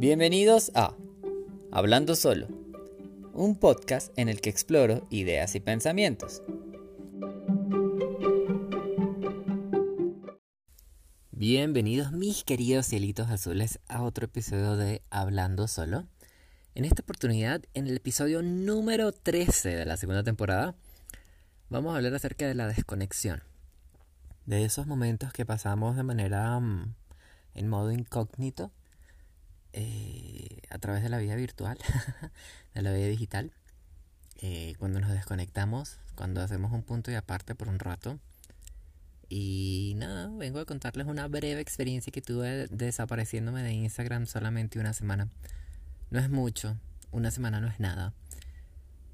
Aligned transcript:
Bienvenidos 0.00 0.72
a 0.74 0.94
Hablando 1.70 2.16
Solo, 2.16 2.48
un 3.34 3.54
podcast 3.54 4.10
en 4.18 4.30
el 4.30 4.40
que 4.40 4.48
exploro 4.48 5.06
ideas 5.10 5.54
y 5.56 5.60
pensamientos. 5.60 6.42
Bienvenidos 11.32 12.12
mis 12.12 12.44
queridos 12.44 12.86
cielitos 12.86 13.28
azules 13.28 13.78
a 13.88 14.00
otro 14.02 14.24
episodio 14.24 14.78
de 14.78 15.02
Hablando 15.10 15.68
Solo. 15.68 16.06
En 16.74 16.86
esta 16.86 17.02
oportunidad, 17.02 17.60
en 17.74 17.86
el 17.86 17.98
episodio 17.98 18.40
número 18.40 19.12
13 19.12 19.68
de 19.68 19.84
la 19.84 19.98
segunda 19.98 20.22
temporada, 20.22 20.74
vamos 21.68 21.92
a 21.92 21.96
hablar 21.96 22.14
acerca 22.14 22.46
de 22.46 22.54
la 22.54 22.68
desconexión. 22.68 23.42
De 24.46 24.64
esos 24.64 24.86
momentos 24.86 25.34
que 25.34 25.44
pasamos 25.44 25.94
de 25.94 26.04
manera 26.04 26.58
mm, 26.58 26.94
en 27.52 27.68
modo 27.68 27.92
incógnito 27.92 28.72
eh, 29.72 30.62
a 30.70 30.78
través 30.78 31.02
de 31.02 31.08
la 31.08 31.18
vida 31.18 31.34
virtual, 31.36 31.78
de 32.74 32.82
la 32.82 32.92
vida 32.92 33.06
digital, 33.06 33.52
eh, 34.42 34.74
cuando 34.78 35.00
nos 35.00 35.10
desconectamos, 35.10 35.98
cuando 36.14 36.40
hacemos 36.40 36.72
un 36.72 36.82
punto 36.82 37.10
y 37.10 37.14
aparte 37.14 37.54
por 37.54 37.68
un 37.68 37.78
rato. 37.78 38.18
Y 39.28 39.94
nada, 39.96 40.28
vengo 40.36 40.58
a 40.58 40.64
contarles 40.64 41.06
una 41.06 41.28
breve 41.28 41.60
experiencia 41.60 42.10
que 42.10 42.20
tuve 42.22 42.66
desapareciéndome 42.68 43.62
de 43.62 43.72
Instagram 43.72 44.26
solamente 44.26 44.80
una 44.80 44.92
semana. 44.92 45.28
No 46.10 46.18
es 46.18 46.30
mucho, 46.30 46.76
una 47.12 47.30
semana 47.30 47.60
no 47.60 47.68
es 47.68 47.78
nada, 47.78 48.12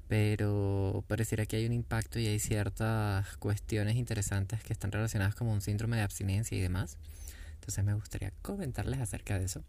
pero 0.07 1.03
pareciera 1.07 1.45
que 1.45 1.57
hay 1.57 1.65
un 1.65 1.73
impacto 1.73 2.19
y 2.19 2.27
hay 2.27 2.39
ciertas 2.39 3.37
cuestiones 3.37 3.95
interesantes 3.95 4.63
que 4.63 4.73
están 4.73 4.91
relacionadas 4.91 5.35
con 5.35 5.47
un 5.47 5.61
síndrome 5.61 5.97
de 5.97 6.03
abstinencia 6.03 6.57
y 6.57 6.61
demás. 6.61 6.97
Entonces 7.55 7.83
me 7.83 7.93
gustaría 7.93 8.31
comentarles 8.41 8.99
acerca 8.99 9.37
de 9.37 9.45
eso. 9.45 9.63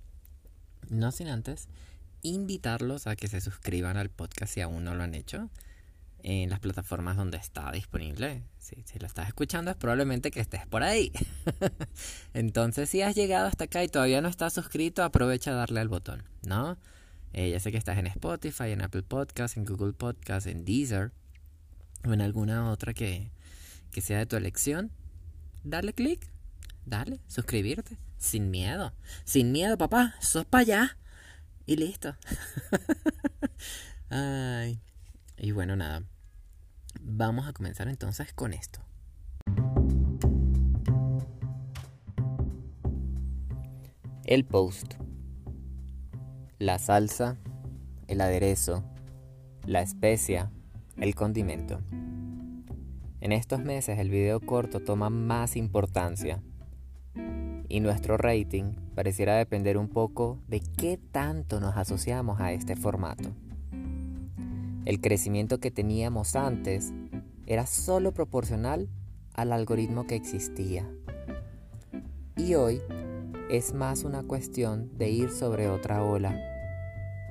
No 0.88 1.12
sin 1.12 1.28
antes 1.28 1.68
invitarlos 2.22 3.06
a 3.06 3.16
que 3.16 3.28
se 3.28 3.40
suscriban 3.40 3.96
al 3.96 4.10
podcast 4.10 4.54
si 4.54 4.60
aún 4.60 4.84
no 4.84 4.94
lo 4.94 5.02
han 5.02 5.14
hecho 5.14 5.50
en 6.22 6.50
las 6.50 6.60
plataformas 6.60 7.16
donde 7.16 7.36
está 7.36 7.70
disponible. 7.72 8.42
Si, 8.58 8.76
lo 8.98 9.06
estás 9.06 9.28
escuchando 9.28 9.70
es 9.70 9.76
probablemente 9.76 10.30
que 10.30 10.40
estés 10.40 10.66
por 10.66 10.82
ahí. 10.82 11.12
Entonces 12.34 12.88
si 12.88 13.02
has 13.02 13.14
llegado 13.14 13.46
hasta 13.46 13.64
acá 13.64 13.84
y 13.84 13.88
todavía 13.88 14.20
no 14.20 14.28
estás 14.28 14.52
suscrito, 14.52 15.02
aprovecha 15.02 15.52
a 15.52 15.54
darle 15.54 15.80
al 15.80 15.88
botón, 15.88 16.24
¿no? 16.42 16.76
Eh, 17.32 17.50
ya 17.50 17.60
sé 17.60 17.70
que 17.70 17.78
estás 17.78 17.98
en 17.98 18.06
Spotify, 18.06 18.70
en 18.70 18.82
Apple 18.82 19.02
Podcasts, 19.02 19.56
en 19.56 19.64
Google 19.64 19.92
Podcasts, 19.92 20.46
en 20.46 20.64
Deezer 20.64 21.12
o 22.04 22.12
en 22.12 22.20
alguna 22.20 22.70
otra 22.70 22.94
que, 22.94 23.30
que 23.90 24.00
sea 24.00 24.18
de 24.18 24.26
tu 24.26 24.36
elección. 24.36 24.90
Dale 25.62 25.92
click, 25.92 26.26
dale, 26.86 27.20
suscribirte. 27.28 27.98
Sin 28.18 28.50
miedo. 28.50 28.92
Sin 29.24 29.52
miedo, 29.52 29.78
papá. 29.78 30.14
Sos 30.20 30.44
para 30.44 30.62
allá. 30.62 30.98
Y 31.66 31.76
listo. 31.76 32.16
Ay. 34.10 34.80
Y 35.36 35.52
bueno, 35.52 35.76
nada. 35.76 36.02
Vamos 37.00 37.46
a 37.46 37.52
comenzar 37.52 37.88
entonces 37.88 38.32
con 38.32 38.52
esto. 38.52 38.80
El 44.24 44.44
post. 44.44 44.94
La 46.58 46.80
salsa, 46.80 47.38
el 48.08 48.20
aderezo, 48.20 48.84
la 49.64 49.80
especia, 49.80 50.50
el 50.96 51.14
condimento. 51.14 51.80
En 53.20 53.30
estos 53.30 53.60
meses 53.60 53.98
el 53.98 54.10
video 54.10 54.40
corto 54.40 54.80
toma 54.80 55.08
más 55.08 55.56
importancia 55.56 56.42
y 57.68 57.80
nuestro 57.80 58.16
rating 58.16 58.72
pareciera 58.94 59.36
depender 59.36 59.76
un 59.76 59.88
poco 59.88 60.38
de 60.48 60.60
qué 60.60 60.98
tanto 61.12 61.60
nos 61.60 61.76
asociamos 61.76 62.40
a 62.40 62.52
este 62.52 62.76
formato. 62.76 63.30
El 64.84 65.00
crecimiento 65.00 65.60
que 65.60 65.70
teníamos 65.70 66.34
antes 66.34 66.92
era 67.46 67.66
solo 67.66 68.12
proporcional 68.12 68.88
al 69.34 69.52
algoritmo 69.52 70.06
que 70.06 70.16
existía. 70.16 70.90
Y 72.36 72.54
hoy 72.54 72.80
es 73.50 73.74
más 73.74 74.04
una 74.04 74.22
cuestión 74.22 74.96
de 74.96 75.10
ir 75.10 75.30
sobre 75.30 75.68
otra 75.68 76.02
ola, 76.02 76.38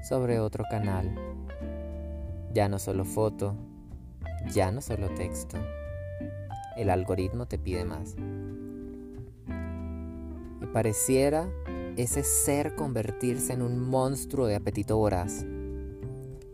sobre 0.08 0.40
otro 0.40 0.66
canal. 0.70 1.16
Ya 2.54 2.70
no 2.70 2.78
solo 2.78 3.06
foto, 3.06 3.56
ya 4.54 4.72
no 4.72 4.82
solo 4.82 5.10
texto. 5.10 5.58
El 6.76 6.92
algoritmo 6.92 7.48
te 7.48 7.58
pide 7.58 7.86
más 7.86 8.16
pareciera 10.78 11.50
ese 11.96 12.24
ser 12.24 12.76
convertirse 12.76 13.52
en 13.52 13.64
un 13.64 13.80
monstruo 13.80 14.46
de 14.46 14.54
apetito 14.54 14.96
voraz, 14.96 15.44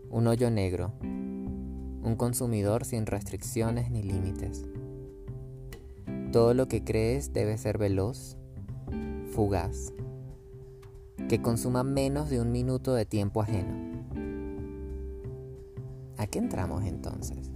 un 0.08 0.26
hoyo 0.26 0.50
negro, 0.50 0.94
un 1.02 2.14
consumidor 2.16 2.86
sin 2.86 3.04
restricciones 3.04 3.90
ni 3.90 4.02
límites. 4.02 4.64
Todo 6.32 6.54
lo 6.54 6.68
que 6.68 6.82
crees 6.82 7.34
debe 7.34 7.58
ser 7.58 7.76
veloz, 7.76 8.38
fugaz, 9.30 9.92
que 11.28 11.42
consuma 11.42 11.84
menos 11.84 12.30
de 12.30 12.40
un 12.40 12.50
minuto 12.50 12.94
de 12.94 13.04
tiempo 13.04 13.42
ajeno. 13.42 13.74
¿A 16.16 16.26
qué 16.28 16.38
entramos 16.38 16.82
entonces? 16.84 17.50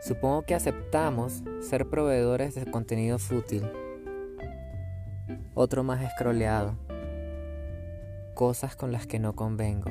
Supongo 0.00 0.42
que 0.42 0.54
aceptamos 0.54 1.42
ser 1.60 1.90
proveedores 1.90 2.54
de 2.54 2.70
contenido 2.70 3.18
fútil 3.18 3.64
otro 5.54 5.82
más 5.84 6.02
escroleado. 6.02 6.76
Cosas 8.34 8.76
con 8.76 8.92
las 8.92 9.06
que 9.06 9.18
no 9.18 9.34
convengo. 9.34 9.90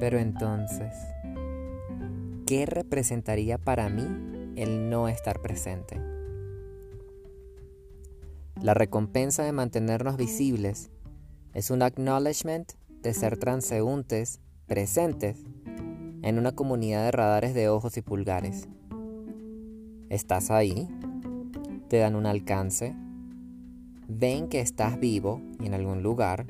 Pero 0.00 0.18
entonces, 0.18 0.92
¿qué 2.46 2.66
representaría 2.66 3.58
para 3.58 3.88
mí 3.88 4.52
el 4.56 4.90
no 4.90 5.08
estar 5.08 5.40
presente? 5.40 6.00
La 8.60 8.74
recompensa 8.74 9.44
de 9.44 9.52
mantenernos 9.52 10.16
visibles 10.16 10.90
es 11.52 11.70
un 11.70 11.82
acknowledgement 11.82 12.72
de 13.02 13.14
ser 13.14 13.36
transeúntes 13.36 14.40
presentes 14.66 15.44
en 16.22 16.38
una 16.38 16.52
comunidad 16.52 17.04
de 17.04 17.10
radares 17.10 17.54
de 17.54 17.68
ojos 17.68 17.96
y 17.96 18.02
pulgares. 18.02 18.66
Estás 20.08 20.50
ahí, 20.50 20.88
te 21.88 21.98
dan 21.98 22.16
un 22.16 22.24
alcance, 22.24 22.96
ven 24.08 24.48
que 24.48 24.60
estás 24.60 24.98
vivo 24.98 25.40
en 25.60 25.74
algún 25.74 26.02
lugar, 26.02 26.46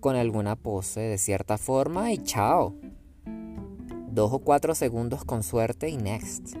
con 0.00 0.16
alguna 0.16 0.56
pose 0.56 1.00
de 1.00 1.18
cierta 1.18 1.58
forma 1.58 2.12
y 2.12 2.18
chao. 2.18 2.74
Dos 4.10 4.32
o 4.32 4.38
cuatro 4.40 4.74
segundos 4.74 5.24
con 5.24 5.42
suerte 5.42 5.88
y 5.88 5.96
next. 5.96 6.56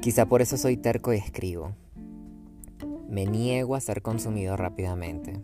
Quizá 0.00 0.26
por 0.26 0.40
eso 0.40 0.56
soy 0.56 0.76
terco 0.76 1.12
y 1.12 1.16
escribo. 1.16 1.74
Me 3.08 3.26
niego 3.26 3.74
a 3.74 3.80
ser 3.80 4.02
consumido 4.02 4.56
rápidamente. 4.56 5.42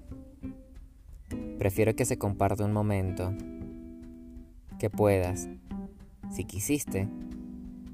Prefiero 1.58 1.94
que 1.94 2.04
se 2.04 2.18
comparte 2.18 2.64
un 2.64 2.72
momento, 2.72 3.34
que 4.78 4.90
puedas, 4.90 5.48
si 6.30 6.44
quisiste, 6.44 7.08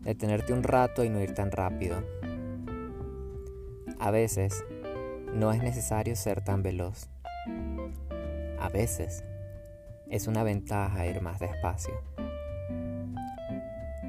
detenerte 0.03 0.53
un 0.53 0.63
rato 0.63 1.05
y 1.05 1.11
no 1.11 1.21
ir 1.21 1.35
tan 1.35 1.51
rápido 1.51 2.03
a 3.99 4.11
veces 4.11 4.65
no 5.35 5.53
es 5.53 5.63
necesario 5.63 6.17
ser 6.17 6.43
tan 6.43 6.63
veloz. 6.63 7.09
A 8.59 8.69
veces 8.69 9.25
es 10.11 10.27
una 10.27 10.43
ventaja 10.43 11.07
ir 11.07 11.21
más 11.21 11.41
despacio. 11.41 11.95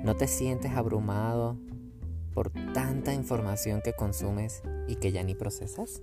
¿No 0.03 0.16
te 0.16 0.27
sientes 0.27 0.72
abrumado 0.72 1.57
por 2.33 2.51
tanta 2.73 3.13
información 3.13 3.81
que 3.81 3.94
consumes 3.94 4.63
y 4.88 4.95
que 4.95 5.12
ya 5.12 5.24
ni 5.24 5.36
procesas? 5.36 6.01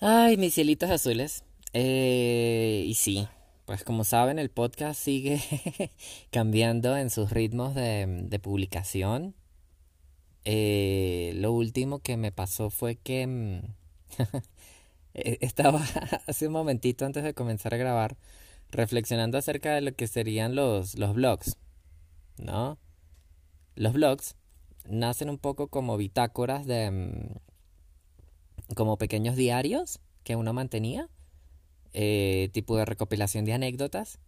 Ay, 0.00 0.36
mis 0.36 0.54
cielitos 0.54 0.90
azules. 0.90 1.42
Eh, 1.72 2.84
y 2.86 2.94
sí, 2.94 3.28
pues 3.68 3.84
como 3.84 4.02
saben, 4.04 4.38
el 4.38 4.48
podcast 4.48 4.98
sigue 4.98 5.42
cambiando 6.30 6.96
en 6.96 7.10
sus 7.10 7.28
ritmos 7.28 7.74
de, 7.74 8.40
publicación. 8.42 9.34
Eh, 10.46 11.32
lo 11.34 11.52
último 11.52 11.98
que 11.98 12.16
me 12.16 12.32
pasó 12.32 12.70
fue 12.70 12.96
que 12.96 13.26
mm, 13.26 13.60
e, 15.12 15.38
estaba 15.42 15.84
hace 16.26 16.46
un 16.46 16.54
momentito 16.54 17.04
antes 17.04 17.22
de 17.22 17.34
comenzar 17.34 17.74
a 17.74 17.76
grabar 17.76 18.16
reflexionando 18.70 19.36
acerca 19.36 19.74
de 19.74 19.82
lo 19.82 19.94
que 19.94 20.06
serían 20.06 20.54
los, 20.54 20.98
los 20.98 21.12
blogs, 21.12 21.58
¿no? 22.38 22.78
Los 23.74 23.92
blogs 23.92 24.34
nacen 24.86 25.28
un 25.28 25.36
poco 25.36 25.68
como 25.68 25.98
bitácoras 25.98 26.64
de... 26.64 26.90
Mm, 26.90 28.74
como 28.74 28.96
pequeños 28.96 29.36
diarios 29.36 30.00
que 30.24 30.36
uno 30.36 30.54
mantenía 30.54 31.10
eh, 31.92 32.50
tipo 32.52 32.76
de 32.76 32.84
recopilación 32.84 33.44
de 33.44 33.54
anécdotas. 33.54 34.18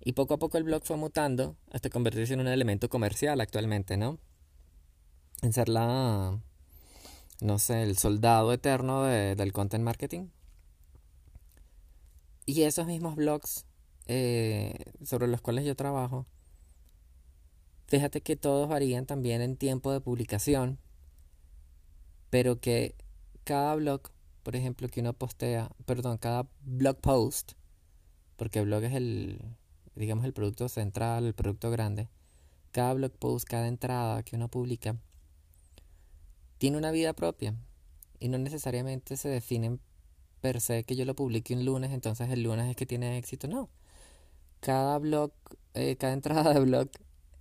Y 0.00 0.12
poco 0.12 0.34
a 0.34 0.38
poco 0.38 0.58
el 0.58 0.64
blog 0.64 0.84
fue 0.84 0.96
mutando 0.96 1.56
hasta 1.70 1.90
convertirse 1.90 2.34
en 2.34 2.40
un 2.40 2.48
elemento 2.48 2.88
comercial 2.88 3.40
actualmente, 3.40 3.96
¿no? 3.96 4.18
En 5.42 5.52
ser 5.52 5.68
la, 5.68 6.40
no 7.40 7.58
sé, 7.58 7.82
el 7.82 7.98
soldado 7.98 8.52
eterno 8.52 9.02
del 9.02 9.52
content 9.52 9.84
marketing. 9.84 10.28
Y 12.46 12.62
esos 12.62 12.86
mismos 12.86 13.16
blogs 13.16 13.66
eh, 14.06 14.92
sobre 15.04 15.26
los 15.26 15.40
cuales 15.40 15.64
yo 15.64 15.74
trabajo, 15.74 16.26
fíjate 17.88 18.20
que 18.20 18.36
todos 18.36 18.68
varían 18.68 19.06
también 19.06 19.42
en 19.42 19.56
tiempo 19.56 19.92
de 19.92 20.00
publicación, 20.00 20.78
pero 22.30 22.60
que 22.60 22.94
cada 23.42 23.74
blog, 23.74 24.02
por 24.46 24.54
ejemplo, 24.54 24.86
que 24.86 25.00
uno 25.00 25.12
postea, 25.12 25.72
perdón, 25.86 26.18
cada 26.18 26.46
blog 26.64 26.98
post, 26.98 27.54
porque 28.36 28.60
blog 28.60 28.84
es 28.84 28.94
el, 28.94 29.40
digamos, 29.96 30.24
el 30.24 30.32
producto 30.32 30.68
central, 30.68 31.26
el 31.26 31.34
producto 31.34 31.68
grande, 31.72 32.08
cada 32.70 32.94
blog 32.94 33.10
post, 33.10 33.44
cada 33.44 33.66
entrada 33.66 34.22
que 34.22 34.36
uno 34.36 34.46
publica, 34.46 34.94
tiene 36.58 36.76
una 36.76 36.92
vida 36.92 37.12
propia 37.12 37.56
y 38.20 38.28
no 38.28 38.38
necesariamente 38.38 39.16
se 39.16 39.28
definen 39.28 39.80
per 40.40 40.60
se 40.60 40.84
que 40.84 40.94
yo 40.94 41.04
lo 41.06 41.16
publique 41.16 41.52
un 41.52 41.64
lunes, 41.64 41.90
entonces 41.90 42.30
el 42.30 42.44
lunes 42.44 42.70
es 42.70 42.76
que 42.76 42.86
tiene 42.86 43.18
éxito, 43.18 43.48
no. 43.48 43.68
Cada 44.60 44.96
blog, 45.00 45.32
eh, 45.74 45.96
cada 45.96 46.12
entrada 46.12 46.54
de 46.54 46.60
blog 46.60 46.88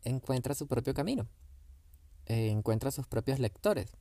encuentra 0.05 0.55
su 0.55 0.65
propio 0.65 0.95
camino, 0.95 1.27
eh, 2.25 2.49
encuentra 2.49 2.89
sus 2.89 3.05
propios 3.05 3.37
lectores. 3.37 3.91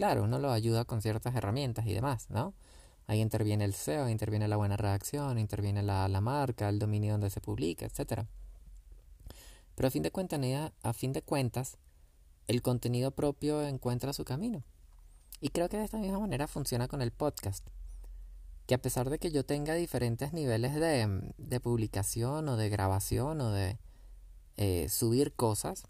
Claro, 0.00 0.24
uno 0.24 0.38
lo 0.38 0.50
ayuda 0.50 0.86
con 0.86 1.02
ciertas 1.02 1.34
herramientas 1.34 1.86
y 1.86 1.92
demás, 1.92 2.30
¿no? 2.30 2.54
Ahí 3.06 3.20
interviene 3.20 3.66
el 3.66 3.74
SEO, 3.74 4.08
interviene 4.08 4.48
la 4.48 4.56
buena 4.56 4.78
redacción, 4.78 5.38
interviene 5.38 5.82
la, 5.82 6.08
la 6.08 6.22
marca, 6.22 6.70
el 6.70 6.78
dominio 6.78 7.12
donde 7.12 7.28
se 7.28 7.42
publica, 7.42 7.84
etc. 7.84 8.22
Pero 9.74 9.88
a 9.88 9.90
fin 9.90 10.02
de 10.02 10.10
cuentas, 10.10 10.40
a 10.82 10.92
fin 10.94 11.12
de 11.12 11.20
cuentas, 11.20 11.76
el 12.46 12.62
contenido 12.62 13.10
propio 13.10 13.60
encuentra 13.60 14.14
su 14.14 14.24
camino. 14.24 14.64
Y 15.38 15.50
creo 15.50 15.68
que 15.68 15.76
de 15.76 15.84
esta 15.84 15.98
misma 15.98 16.18
manera 16.18 16.46
funciona 16.46 16.88
con 16.88 17.02
el 17.02 17.10
podcast. 17.10 17.68
Que 18.66 18.76
a 18.76 18.80
pesar 18.80 19.10
de 19.10 19.18
que 19.18 19.30
yo 19.30 19.44
tenga 19.44 19.74
diferentes 19.74 20.32
niveles 20.32 20.76
de, 20.76 21.30
de 21.36 21.60
publicación 21.60 22.48
o 22.48 22.56
de 22.56 22.70
grabación 22.70 23.42
o 23.42 23.50
de 23.50 23.76
eh, 24.56 24.88
subir 24.88 25.34
cosas, 25.34 25.84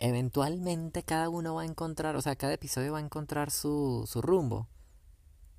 eventualmente 0.00 1.02
cada 1.02 1.28
uno 1.28 1.54
va 1.54 1.62
a 1.62 1.66
encontrar, 1.66 2.16
o 2.16 2.22
sea, 2.22 2.34
cada 2.34 2.54
episodio 2.54 2.92
va 2.92 2.98
a 2.98 3.02
encontrar 3.02 3.50
su, 3.50 4.08
su 4.10 4.22
rumbo. 4.22 4.66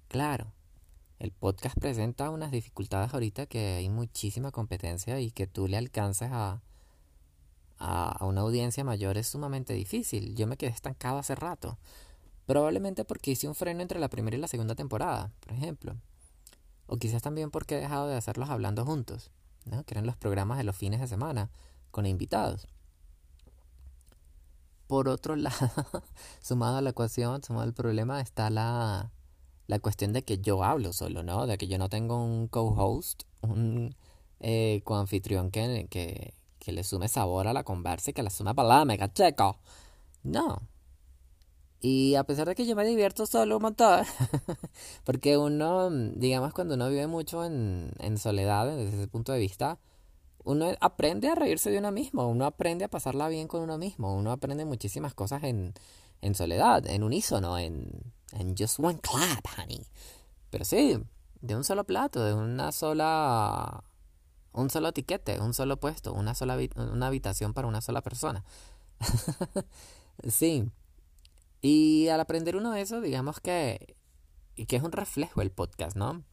Claro, 0.07 0.51
el 1.19 1.31
podcast 1.31 1.77
presenta 1.77 2.31
unas 2.31 2.51
dificultades 2.51 3.13
ahorita 3.13 3.45
que 3.45 3.75
hay 3.75 3.89
muchísima 3.89 4.51
competencia 4.51 5.19
y 5.19 5.29
que 5.29 5.45
tú 5.45 5.67
le 5.67 5.77
alcances 5.77 6.29
a, 6.31 6.63
a, 7.77 8.25
una 8.25 8.41
audiencia 8.41 8.83
mayor 8.83 9.19
es 9.19 9.27
sumamente 9.27 9.73
difícil. 9.73 10.35
Yo 10.35 10.47
me 10.47 10.57
quedé 10.57 10.71
estancado 10.71 11.19
hace 11.19 11.35
rato. 11.35 11.77
Probablemente 12.47 13.05
porque 13.05 13.31
hice 13.31 13.47
un 13.47 13.53
freno 13.53 13.81
entre 13.81 13.99
la 13.99 14.09
primera 14.09 14.35
y 14.35 14.39
la 14.39 14.47
segunda 14.47 14.73
temporada, 14.73 15.31
por 15.39 15.53
ejemplo. 15.53 15.95
O 16.87 16.97
quizás 16.97 17.21
también 17.21 17.51
porque 17.51 17.77
he 17.77 17.79
dejado 17.79 18.07
de 18.07 18.17
hacerlos 18.17 18.49
hablando 18.49 18.85
juntos, 18.85 19.29
¿no? 19.65 19.83
que 19.83 19.93
eran 19.93 20.07
los 20.07 20.17
programas 20.17 20.57
de 20.57 20.63
los 20.63 20.75
fines 20.75 20.99
de 20.99 21.07
semana, 21.07 21.51
con 21.91 22.07
invitados. 22.07 22.67
Por 24.91 25.07
otro 25.07 25.35
lado, 25.37 25.71
sumado 26.41 26.75
a 26.75 26.81
la 26.81 26.89
ecuación, 26.89 27.41
sumado 27.41 27.63
al 27.63 27.73
problema, 27.73 28.19
está 28.19 28.49
la, 28.49 29.13
la 29.67 29.79
cuestión 29.79 30.11
de 30.11 30.23
que 30.23 30.39
yo 30.39 30.65
hablo 30.65 30.91
solo, 30.91 31.23
¿no? 31.23 31.47
De 31.47 31.57
que 31.57 31.69
yo 31.69 31.77
no 31.77 31.87
tengo 31.87 32.21
un 32.21 32.49
co-host, 32.49 33.23
un 33.39 33.95
eh, 34.41 34.81
coanfitrión 34.83 35.49
que, 35.49 35.87
que, 36.59 36.71
le 36.73 36.83
sume 36.83 37.07
sabor 37.07 37.47
a 37.47 37.53
la 37.53 37.63
conversa 37.63 38.11
y 38.11 38.13
que 38.13 38.21
le 38.21 38.29
sume 38.29 38.53
palabra, 38.53 38.97
cacheco. 38.97 39.59
No. 40.23 40.61
Y 41.79 42.15
a 42.15 42.25
pesar 42.25 42.49
de 42.49 42.55
que 42.55 42.65
yo 42.65 42.75
me 42.75 42.83
divierto 42.83 43.25
solo 43.25 43.55
un 43.55 43.61
montón, 43.61 44.03
porque 45.05 45.37
uno, 45.37 45.89
digamos, 45.89 46.51
cuando 46.53 46.73
uno 46.75 46.89
vive 46.89 47.07
mucho 47.07 47.45
en, 47.45 47.93
en 47.99 48.17
soledad, 48.17 48.67
desde 48.75 48.97
ese 48.97 49.07
punto 49.07 49.31
de 49.31 49.39
vista, 49.39 49.79
uno 50.43 50.71
aprende 50.79 51.29
a 51.29 51.35
reírse 51.35 51.69
de 51.69 51.77
uno 51.79 51.91
mismo, 51.91 52.27
uno 52.27 52.45
aprende 52.45 52.85
a 52.85 52.89
pasarla 52.89 53.27
bien 53.27 53.47
con 53.47 53.61
uno 53.61 53.77
mismo, 53.77 54.15
uno 54.15 54.31
aprende 54.31 54.65
muchísimas 54.65 55.13
cosas 55.13 55.43
en, 55.43 55.73
en 56.21 56.35
soledad, 56.35 56.85
en 56.87 57.03
unísono, 57.03 57.57
en, 57.57 58.13
en 58.33 58.55
just 58.57 58.79
one 58.79 58.99
clap, 58.99 59.45
honey. 59.57 59.85
Pero 60.49 60.65
sí, 60.65 60.97
de 61.41 61.55
un 61.55 61.63
solo 61.63 61.83
plato, 61.83 62.23
de 62.23 62.33
una 62.33 62.71
sola 62.71 63.83
un 64.53 64.69
solo 64.69 64.89
etiquete, 64.89 65.39
un 65.39 65.53
solo 65.53 65.77
puesto, 65.77 66.13
una 66.13 66.35
sola 66.35 66.57
una 66.75 67.07
habitación 67.07 67.53
para 67.53 67.67
una 67.67 67.81
sola 67.81 68.01
persona. 68.01 68.43
sí. 70.27 70.69
Y 71.61 72.07
al 72.09 72.19
aprender 72.19 72.55
uno 72.55 72.71
de 72.71 72.81
eso, 72.81 73.01
digamos 73.01 73.39
que, 73.39 73.95
que 74.67 74.75
es 74.75 74.83
un 74.83 74.91
reflejo 74.91 75.41
el 75.41 75.51
podcast, 75.51 75.95
¿no? 75.95 76.23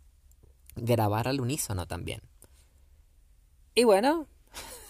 Grabar 0.74 1.28
al 1.28 1.40
unísono 1.40 1.86
también. 1.86 2.22
Y 3.78 3.84
bueno, 3.84 4.26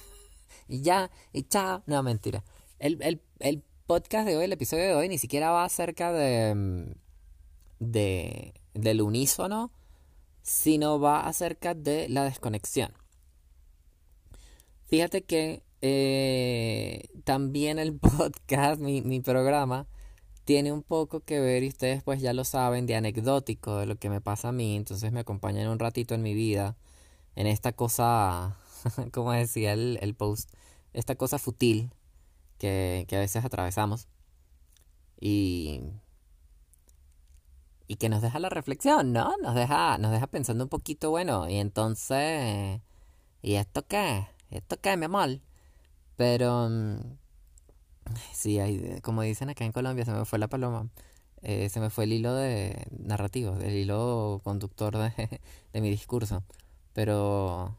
y 0.67 0.81
ya, 0.81 1.11
y 1.35 1.43
chao. 1.43 1.83
No, 1.85 2.03
mentira. 2.03 2.43
El, 2.79 2.97
el, 3.03 3.21
el 3.39 3.63
podcast 3.87 4.27
de 4.27 4.39
hoy, 4.39 4.45
el 4.45 4.53
episodio 4.53 4.85
de 4.85 4.95
hoy, 4.95 5.11
ni 5.11 5.19
siquiera 5.19 5.51
va 5.51 5.67
acerca 5.67 6.11
de, 6.11 6.97
de 7.81 8.55
del 8.73 9.03
unísono, 9.03 9.71
sino 10.41 10.99
va 10.99 11.27
acerca 11.27 11.75
de 11.75 12.09
la 12.09 12.25
desconexión. 12.25 12.95
Fíjate 14.87 15.23
que 15.23 15.63
eh, 15.83 17.11
también 17.25 17.79
el 17.79 17.93
podcast, 17.99 18.81
mi, 18.81 19.03
mi 19.03 19.21
programa, 19.21 19.87
tiene 20.45 20.73
un 20.73 20.83
poco 20.83 21.21
que 21.21 21.41
ver, 21.41 21.63
y 21.63 21.69
ustedes 21.69 22.03
pues 22.03 22.23
ya 22.23 22.33
lo 22.33 22.45
saben, 22.45 22.87
de 22.87 22.97
anecdótico 22.97 23.77
de 23.77 23.85
lo 23.85 23.97
que 23.97 24.09
me 24.09 24.23
pasa 24.23 24.49
a 24.49 24.53
mí, 24.53 24.77
entonces 24.77 25.13
me 25.13 25.21
acompañan 25.21 25.69
un 25.69 25.79
ratito 25.79 26.15
en 26.15 26.23
mi 26.23 26.33
vida, 26.33 26.79
en 27.37 27.47
esta 27.47 27.73
cosa, 27.73 28.57
como 29.13 29.33
decía 29.33 29.73
el, 29.73 30.15
post, 30.15 30.51
esta 30.93 31.15
cosa 31.17 31.39
futil 31.39 31.91
que, 32.59 33.07
a 33.11 33.19
veces 33.19 33.45
atravesamos 33.45 34.09
y, 35.21 35.81
y 37.87 37.97
que 37.97 38.09
nos 38.09 38.23
deja 38.23 38.39
la 38.39 38.49
reflexión, 38.49 39.13
¿no? 39.13 39.37
Nos 39.43 39.55
deja, 39.55 39.99
nos 39.99 40.13
deja 40.13 40.27
pensando 40.27 40.65
un 40.65 40.71
poquito, 40.71 41.11
bueno, 41.11 41.49
y 41.49 41.57
entonces, 41.57 42.81
¿y 43.43 43.55
esto 43.55 43.87
qué? 43.87 44.27
esto 44.51 44.77
cae 44.81 44.97
mal. 44.97 45.43
Pero 46.17 46.69
mm, 46.71 47.01
sí, 48.33 48.59
hay, 48.61 49.01
como 49.03 49.23
dicen 49.23 49.51
acá 49.51 49.65
en 49.65 49.73
Colombia, 49.73 50.05
se 50.05 50.13
me 50.13 50.25
fue 50.25 50.39
la 50.39 50.49
paloma. 50.49 50.89
Eh, 51.43 51.69
se 51.69 51.81
me 51.81 51.91
fue 51.91 52.05
el 52.05 52.13
hilo 52.13 52.35
de 52.35 52.87
narrativo, 52.91 53.57
el 53.59 53.75
hilo 53.75 54.41
conductor 54.45 54.97
de 54.99 55.41
mi 55.81 55.91
discurso. 55.91 56.43
Pero, 56.95 57.77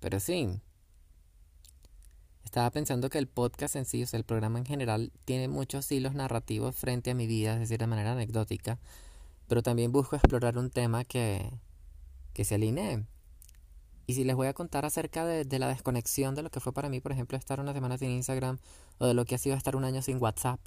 pero 0.00 0.20
sí, 0.20 0.60
estaba 2.44 2.70
pensando 2.70 3.10
que 3.10 3.18
el 3.18 3.26
podcast 3.26 3.76
en 3.76 3.84
sí, 3.84 4.02
o 4.02 4.06
sea, 4.06 4.18
el 4.18 4.24
programa 4.24 4.58
en 4.58 4.64
general, 4.64 5.12
tiene 5.24 5.48
muchos 5.48 5.90
hilos 5.92 6.14
narrativos 6.14 6.74
frente 6.74 7.10
a 7.10 7.14
mi 7.14 7.26
vida, 7.26 7.54
es 7.54 7.60
decir, 7.60 7.78
de 7.78 7.86
manera 7.86 8.12
anecdótica, 8.12 8.78
pero 9.48 9.62
también 9.62 9.92
busco 9.92 10.16
explorar 10.16 10.58
un 10.58 10.70
tema 10.70 11.04
que, 11.04 11.50
que 12.32 12.44
se 12.44 12.54
alinee. 12.54 13.04
Y 14.06 14.14
si 14.14 14.24
les 14.24 14.34
voy 14.36 14.46
a 14.46 14.54
contar 14.54 14.86
acerca 14.86 15.26
de, 15.26 15.58
la 15.58 15.68
desconexión 15.68 16.34
de 16.34 16.42
lo 16.42 16.50
que 16.50 16.60
fue 16.60 16.72
para 16.72 16.88
mí, 16.88 17.00
por 17.00 17.12
ejemplo, 17.12 17.36
estar 17.36 17.60
una 17.60 17.74
semana 17.74 17.98
sin 17.98 18.10
Instagram 18.10 18.58
o 18.96 19.06
de 19.06 19.12
lo 19.12 19.26
que 19.26 19.34
ha 19.34 19.38
sido 19.38 19.54
estar 19.54 19.76
un 19.76 19.84
año 19.84 20.00
sin 20.00 20.16
WhatsApp, 20.16 20.58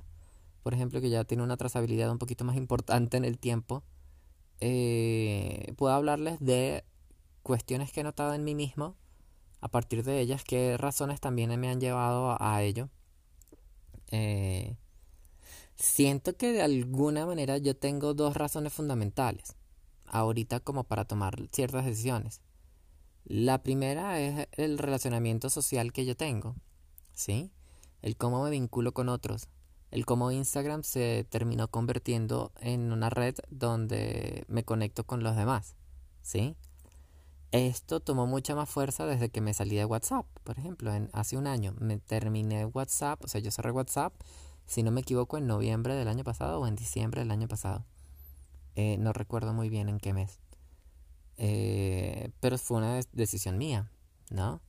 por 0.61 0.75
ejemplo, 0.75 1.01
que 1.01 1.09
ya 1.09 1.23
tiene 1.23 1.41
una 1.41 1.57
trazabilidad 1.57 2.11
un 2.11 2.19
poquito 2.19 2.43
más 2.43 2.55
importante 2.55 3.17
en 3.17 3.25
el 3.25 3.39
tiempo, 3.39 3.83
eh, 4.59 5.73
puedo 5.75 5.91
hablarles 5.91 6.39
de 6.39 6.83
cuestiones 7.41 7.91
que 7.91 8.01
he 8.01 8.03
notado 8.03 8.35
en 8.35 8.43
mí 8.43 8.53
mismo, 8.53 8.95
a 9.61 9.67
partir 9.69 10.03
de 10.03 10.19
ellas, 10.19 10.43
qué 10.43 10.75
razones 10.77 11.21
también 11.21 11.57
me 11.59 11.69
han 11.69 11.79
llevado 11.79 12.35
a, 12.39 12.63
ello. 12.63 12.89
Eh, 14.07 14.75
siento 15.75 16.35
que 16.35 16.51
de 16.51 16.63
alguna 16.63 17.25
manera 17.25 17.57
yo 17.57 17.75
tengo 17.75 18.13
dos 18.13 18.35
razones 18.35 18.73
fundamentales 18.73 19.55
ahorita 20.05 20.59
como 20.59 20.83
para 20.83 21.05
tomar 21.05 21.47
ciertas 21.51 21.85
decisiones. 21.85 22.41
La 23.23 23.61
primera 23.63 24.19
es 24.19 24.47
el 24.53 24.77
relacionamiento 24.77 25.49
social 25.49 25.93
que 25.93 26.05
yo 26.05 26.17
tengo, 26.17 26.55
¿sí? 27.13 27.51
El 28.01 28.17
cómo 28.17 28.43
me 28.43 28.49
vinculo 28.49 28.93
con 28.93 29.09
otros, 29.09 29.47
el 29.91 30.05
cómo 30.05 30.31
Instagram 30.31 30.83
se 30.83 31.25
terminó 31.29 31.69
convirtiendo 31.69 32.51
en 32.59 32.91
una 32.91 33.09
red 33.09 33.35
donde 33.49 34.43
me 34.47 34.63
conecto 34.63 35.05
con 35.05 35.21
los 35.23 35.35
demás, 35.35 35.75
¿sí? 36.23 36.55
Esto 37.51 37.99
tomó 37.99 38.27
mucha 38.27 38.55
más 38.55 38.69
fuerza 38.69 39.05
desde 39.05 39.29
que 39.29 39.41
me 39.41 39.53
salí 39.53 39.75
de 39.75 39.85
WhatsApp, 39.85 40.25
por 40.43 40.57
ejemplo, 40.57 40.91
hace 41.11 41.35
un 41.37 41.47
año 41.47 41.75
me 41.79 41.97
terminé 41.97 42.65
WhatsApp, 42.65 43.23
o 43.25 43.27
sea, 43.27 43.41
yo 43.41 43.51
cerré 43.51 43.71
WhatsApp, 43.71 44.13
si 44.65 44.83
no 44.83 44.91
me 44.91 45.01
equivoco, 45.01 45.37
en 45.37 45.47
noviembre 45.47 45.95
del 45.95 46.07
año 46.07 46.23
pasado 46.23 46.61
o 46.61 46.67
en 46.67 46.75
diciembre 46.75 47.21
del 47.21 47.31
año 47.31 47.49
pasado. 47.49 47.85
Eh, 48.75 48.97
no 48.97 49.11
recuerdo 49.11 49.53
muy 49.53 49.69
bien 49.69 49.89
en 49.89 49.99
qué 49.99 50.13
mes. 50.13 50.39
Eh, 51.37 52.31
pero 52.39 52.57
fue 52.57 52.77
una 52.77 53.01
decisión 53.11 53.57
mía. 53.57 53.91
¿no? 54.31 54.61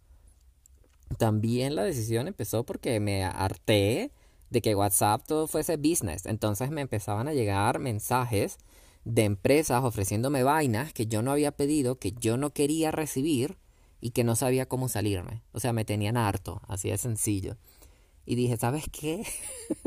También 1.19 1.75
la 1.75 1.85
decisión 1.85 2.29
empezó 2.29 2.65
porque 2.65 3.01
me 3.01 3.25
harté 3.25 4.13
de 4.51 4.61
que 4.61 4.75
WhatsApp 4.75 5.23
todo 5.27 5.47
fuese 5.47 5.77
business. 5.77 6.27
Entonces 6.27 6.71
me 6.71 6.83
empezaban 6.83 7.29
a 7.29 7.33
llegar 7.33 7.79
mensajes 7.79 8.59
de 9.05 9.25
empresas 9.25 9.83
ofreciéndome 9.85 10.43
vainas 10.43 10.93
que 10.93 11.07
yo 11.07 11.23
no 11.23 11.33
había 11.33 11.53
pedido, 11.53 11.99
que 11.99 12.13
yo 12.13 12.37
no 12.37 12.51
quería 12.51 12.91
recibir 12.91 13.59
y 14.01 14.11
que 14.11 14.25
no 14.25 14.37
sabía 14.37 14.67
cómo 14.67 14.89
salirme. 14.89 15.43
O 15.53 15.61
sea, 15.61 15.73
me 15.73 15.85
tenían 15.85 16.17
harto, 16.17 16.61
así 16.69 16.91
de 16.91 16.99
sencillo. 16.99 17.57
Y 18.25 18.35
dije, 18.35 18.57
¿sabes 18.57 18.85
qué? 18.93 19.25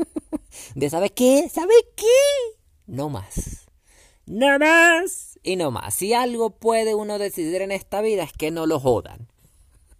de 0.74 0.90
¿sabes 0.90 1.12
qué? 1.12 1.48
¿Sabes 1.52 1.84
qué? 1.96 2.58
No 2.86 3.08
más. 3.08 3.66
No 4.26 4.58
más. 4.58 5.38
Y 5.42 5.56
no 5.56 5.70
más. 5.70 5.94
Si 5.94 6.12
algo 6.12 6.50
puede 6.50 6.94
uno 6.94 7.18
decidir 7.18 7.62
en 7.62 7.72
esta 7.72 8.00
vida 8.00 8.24
es 8.24 8.32
que 8.32 8.50
no 8.50 8.66
lo 8.66 8.80
jodan. 8.80 9.28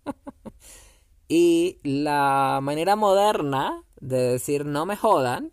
y 1.29 1.79
la 1.83 2.61
manera 2.63 2.97
moderna 2.97 3.83
de 4.01 4.19
decir 4.19 4.67
no 4.67 4.87
me 4.87 4.97
jodan 4.97 5.53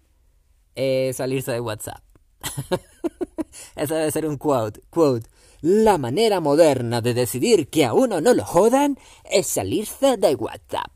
es 0.76 1.18
salirse 1.18 1.52
de 1.52 1.60
WhatsApp. 1.60 2.04
Eso 3.76 3.96
debe 3.96 4.12
ser 4.12 4.26
un 4.26 4.38
quote. 4.38 4.82
Quote. 4.90 5.28
La 5.62 5.98
manera 5.98 6.40
moderna 6.40 7.02
de 7.02 7.14
decidir 7.14 7.70
que 7.70 7.86
a 7.86 7.94
uno 7.94 8.20
no 8.20 8.34
lo 8.34 8.44
jodan 8.44 8.98
es 9.24 9.48
salirse 9.48 10.18
de 10.18 10.36
WhatsApp. 10.36 10.92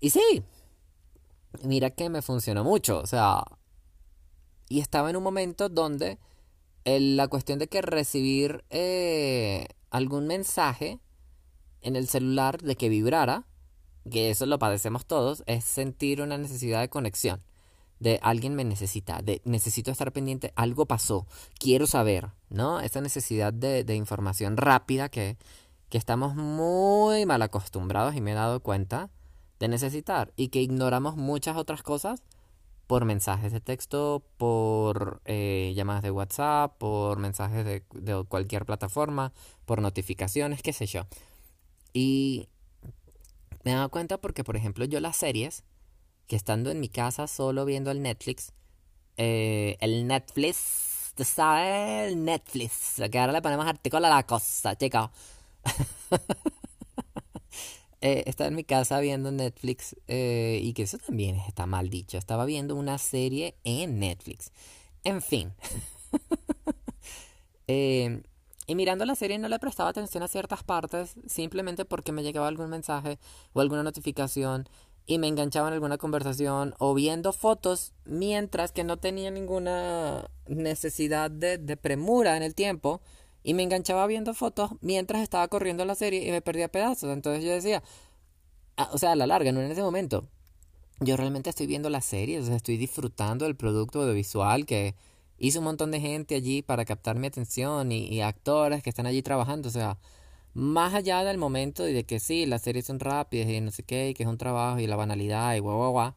Y 0.00 0.10
sí, 0.10 0.42
mira 1.62 1.90
que 1.90 2.08
me 2.08 2.22
funcionó 2.22 2.64
mucho. 2.64 2.98
O 3.00 3.06
sea, 3.06 3.44
y 4.68 4.80
estaba 4.80 5.10
en 5.10 5.16
un 5.16 5.22
momento 5.22 5.68
donde 5.68 6.18
la 6.84 7.28
cuestión 7.28 7.58
de 7.58 7.68
que 7.68 7.82
recibir 7.82 8.64
eh, 8.70 9.66
algún 9.90 10.26
mensaje 10.26 11.00
en 11.82 11.96
el 11.96 12.08
celular 12.08 12.62
de 12.62 12.76
que 12.76 12.88
vibrara, 12.88 13.46
que 14.10 14.30
eso 14.30 14.46
lo 14.46 14.58
padecemos 14.58 15.04
todos, 15.04 15.42
es 15.46 15.64
sentir 15.64 16.22
una 16.22 16.38
necesidad 16.38 16.80
de 16.80 16.88
conexión 16.88 17.42
de 17.98 18.18
alguien 18.22 18.54
me 18.54 18.64
necesita, 18.64 19.20
de 19.22 19.40
necesito 19.44 19.90
estar 19.90 20.12
pendiente, 20.12 20.52
algo 20.56 20.86
pasó, 20.86 21.26
quiero 21.58 21.86
saber, 21.86 22.30
¿no? 22.50 22.80
Esa 22.80 23.00
necesidad 23.00 23.52
de, 23.52 23.84
de 23.84 23.94
información 23.94 24.56
rápida 24.56 25.08
que, 25.08 25.36
que 25.88 25.98
estamos 25.98 26.34
muy 26.34 27.26
mal 27.26 27.42
acostumbrados 27.42 28.14
y 28.14 28.20
me 28.20 28.32
he 28.32 28.34
dado 28.34 28.60
cuenta 28.60 29.10
de 29.58 29.68
necesitar 29.68 30.32
y 30.36 30.48
que 30.48 30.60
ignoramos 30.60 31.16
muchas 31.16 31.56
otras 31.56 31.82
cosas 31.82 32.22
por 32.86 33.04
mensajes 33.04 33.52
de 33.52 33.60
texto, 33.60 34.22
por 34.36 35.20
eh, 35.24 35.72
llamadas 35.74 36.02
de 36.02 36.10
WhatsApp, 36.10 36.76
por 36.78 37.18
mensajes 37.18 37.64
de, 37.64 37.82
de 37.94 38.24
cualquier 38.28 38.64
plataforma, 38.64 39.32
por 39.64 39.82
notificaciones, 39.82 40.62
qué 40.62 40.72
sé 40.72 40.86
yo. 40.86 41.06
Y 41.92 42.48
me 43.64 43.72
he 43.72 43.74
dado 43.74 43.88
cuenta 43.88 44.18
porque, 44.18 44.44
por 44.44 44.56
ejemplo, 44.56 44.84
yo 44.84 45.00
las 45.00 45.16
series, 45.16 45.64
que 46.26 46.36
estando 46.36 46.70
en 46.70 46.80
mi 46.80 46.88
casa 46.88 47.26
solo 47.26 47.64
viendo 47.64 47.90
el 47.90 48.02
Netflix, 48.02 48.52
eh, 49.16 49.76
el 49.80 50.06
Netflix, 50.06 51.12
¿tú 51.14 51.24
sabes? 51.24 52.12
El 52.12 52.24
Netflix, 52.24 53.00
que 53.10 53.18
ahora 53.18 53.32
le 53.32 53.42
ponemos 53.42 53.66
artículo 53.66 54.06
a 54.06 54.10
la 54.10 54.26
cosa, 54.26 54.76
chica. 54.76 55.10
eh, 58.00 58.24
estaba 58.26 58.48
en 58.48 58.54
mi 58.54 58.64
casa 58.64 59.00
viendo 59.00 59.32
Netflix 59.32 59.96
eh, 60.06 60.60
y 60.62 60.72
que 60.74 60.82
eso 60.82 60.98
también 60.98 61.36
está 61.36 61.66
mal 61.66 61.90
dicho. 61.90 62.18
Estaba 62.18 62.44
viendo 62.44 62.76
una 62.76 62.98
serie 62.98 63.56
en 63.64 63.98
Netflix. 63.98 64.52
En 65.04 65.22
fin. 65.22 65.52
eh, 67.68 68.22
y 68.66 68.74
mirando 68.74 69.04
la 69.04 69.14
serie 69.14 69.38
no 69.38 69.48
le 69.48 69.60
prestaba 69.60 69.90
atención 69.90 70.24
a 70.24 70.28
ciertas 70.28 70.64
partes 70.64 71.14
simplemente 71.26 71.84
porque 71.84 72.10
me 72.10 72.24
llegaba 72.24 72.48
algún 72.48 72.68
mensaje 72.68 73.18
o 73.52 73.60
alguna 73.60 73.84
notificación 73.84 74.68
y 75.06 75.18
me 75.18 75.28
enganchaba 75.28 75.68
en 75.68 75.74
alguna 75.74 75.98
conversación 75.98 76.74
o 76.78 76.92
viendo 76.92 77.32
fotos 77.32 77.92
mientras 78.04 78.72
que 78.72 78.82
no 78.84 78.96
tenía 78.96 79.30
ninguna 79.30 80.28
necesidad 80.48 81.30
de, 81.30 81.58
de, 81.58 81.76
premura 81.76 82.36
en 82.36 82.42
el 82.42 82.54
tiempo 82.54 83.00
y 83.44 83.54
me 83.54 83.62
enganchaba 83.62 84.06
viendo 84.08 84.34
fotos 84.34 84.72
mientras 84.80 85.22
estaba 85.22 85.46
corriendo 85.46 85.84
la 85.84 85.94
serie 85.94 86.26
y 86.26 86.32
me 86.32 86.42
perdía 86.42 86.66
pedazos. 86.68 87.10
Entonces 87.12 87.44
yo 87.44 87.52
decía, 87.52 87.82
ah, 88.76 88.90
o 88.92 88.98
sea, 88.98 89.12
a 89.12 89.16
la 89.16 89.28
larga, 89.28 89.52
no 89.52 89.60
en 89.60 89.70
ese 89.70 89.82
momento. 89.82 90.26
Yo 90.98 91.16
realmente 91.16 91.50
estoy 91.50 91.66
viendo 91.66 91.88
la 91.88 92.00
serie, 92.00 92.40
o 92.40 92.44
sea, 92.44 92.56
estoy 92.56 92.76
disfrutando 92.76 93.44
del 93.44 93.54
producto 93.54 94.00
audiovisual 94.00 94.66
que 94.66 94.96
hizo 95.38 95.60
un 95.60 95.66
montón 95.66 95.90
de 95.92 96.00
gente 96.00 96.34
allí 96.34 96.62
para 96.62 96.84
captar 96.84 97.16
mi 97.16 97.26
atención 97.28 97.92
y, 97.92 98.08
y 98.08 98.22
actores 98.22 98.82
que 98.82 98.90
están 98.90 99.06
allí 99.06 99.22
trabajando, 99.22 99.68
o 99.68 99.72
sea, 99.72 99.98
más 100.56 100.94
allá 100.94 101.22
del 101.22 101.36
momento 101.36 101.82
de 101.82 102.04
que 102.06 102.18
sí, 102.18 102.46
las 102.46 102.62
series 102.62 102.86
son 102.86 102.98
rápidas 102.98 103.48
y 103.50 103.60
no 103.60 103.70
sé 103.70 103.82
qué, 103.82 104.08
y 104.08 104.14
que 104.14 104.22
es 104.22 104.28
un 104.28 104.38
trabajo 104.38 104.78
y 104.78 104.86
la 104.86 104.96
banalidad 104.96 105.54
y 105.54 105.58
guau, 105.58 105.76
guau, 105.76 105.92
guau, 105.92 106.14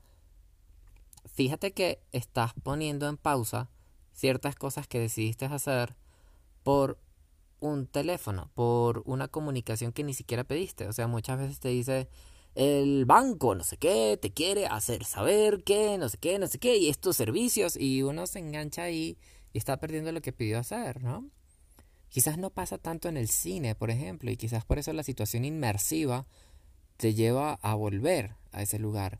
fíjate 1.25 1.73
que 1.73 2.01
estás 2.13 2.53
poniendo 2.63 3.09
en 3.09 3.17
pausa 3.17 3.69
ciertas 4.13 4.55
cosas 4.55 4.87
que 4.87 4.99
decidiste 4.99 5.45
hacer 5.45 5.95
por 6.63 6.99
un 7.59 7.85
teléfono, 7.87 8.49
por 8.55 9.03
una 9.05 9.27
comunicación 9.27 9.91
que 9.91 10.05
ni 10.05 10.13
siquiera 10.13 10.45
pediste. 10.45 10.87
O 10.87 10.93
sea, 10.93 11.07
muchas 11.07 11.37
veces 11.37 11.59
te 11.59 11.67
dice 11.67 12.07
el 12.55 13.03
banco, 13.05 13.55
no 13.55 13.65
sé 13.65 13.75
qué, 13.75 14.17
te 14.21 14.31
quiere 14.31 14.67
hacer 14.67 15.03
saber 15.03 15.65
qué, 15.65 15.97
no 15.97 16.07
sé 16.07 16.17
qué, 16.17 16.39
no 16.39 16.47
sé 16.47 16.59
qué, 16.59 16.77
y 16.77 16.87
estos 16.87 17.17
servicios, 17.17 17.75
y 17.75 18.03
uno 18.03 18.25
se 18.25 18.39
engancha 18.39 18.83
ahí 18.83 19.17
y 19.51 19.57
está 19.57 19.77
perdiendo 19.79 20.13
lo 20.13 20.21
que 20.21 20.31
pidió 20.31 20.59
hacer, 20.59 21.03
¿no? 21.03 21.29
Quizás 22.09 22.37
no 22.39 22.49
pasa 22.49 22.77
tanto 22.79 23.07
en 23.07 23.17
el 23.17 23.29
cine, 23.29 23.75
por 23.75 23.91
ejemplo, 23.91 24.31
y 24.31 24.37
quizás 24.37 24.65
por 24.65 24.79
eso 24.79 24.91
la 24.93 25.03
situación 25.03 25.45
inmersiva 25.45 26.25
te 26.97 27.13
lleva 27.13 27.53
a 27.61 27.75
volver 27.75 28.35
a 28.51 28.63
ese 28.63 28.79
lugar. 28.79 29.19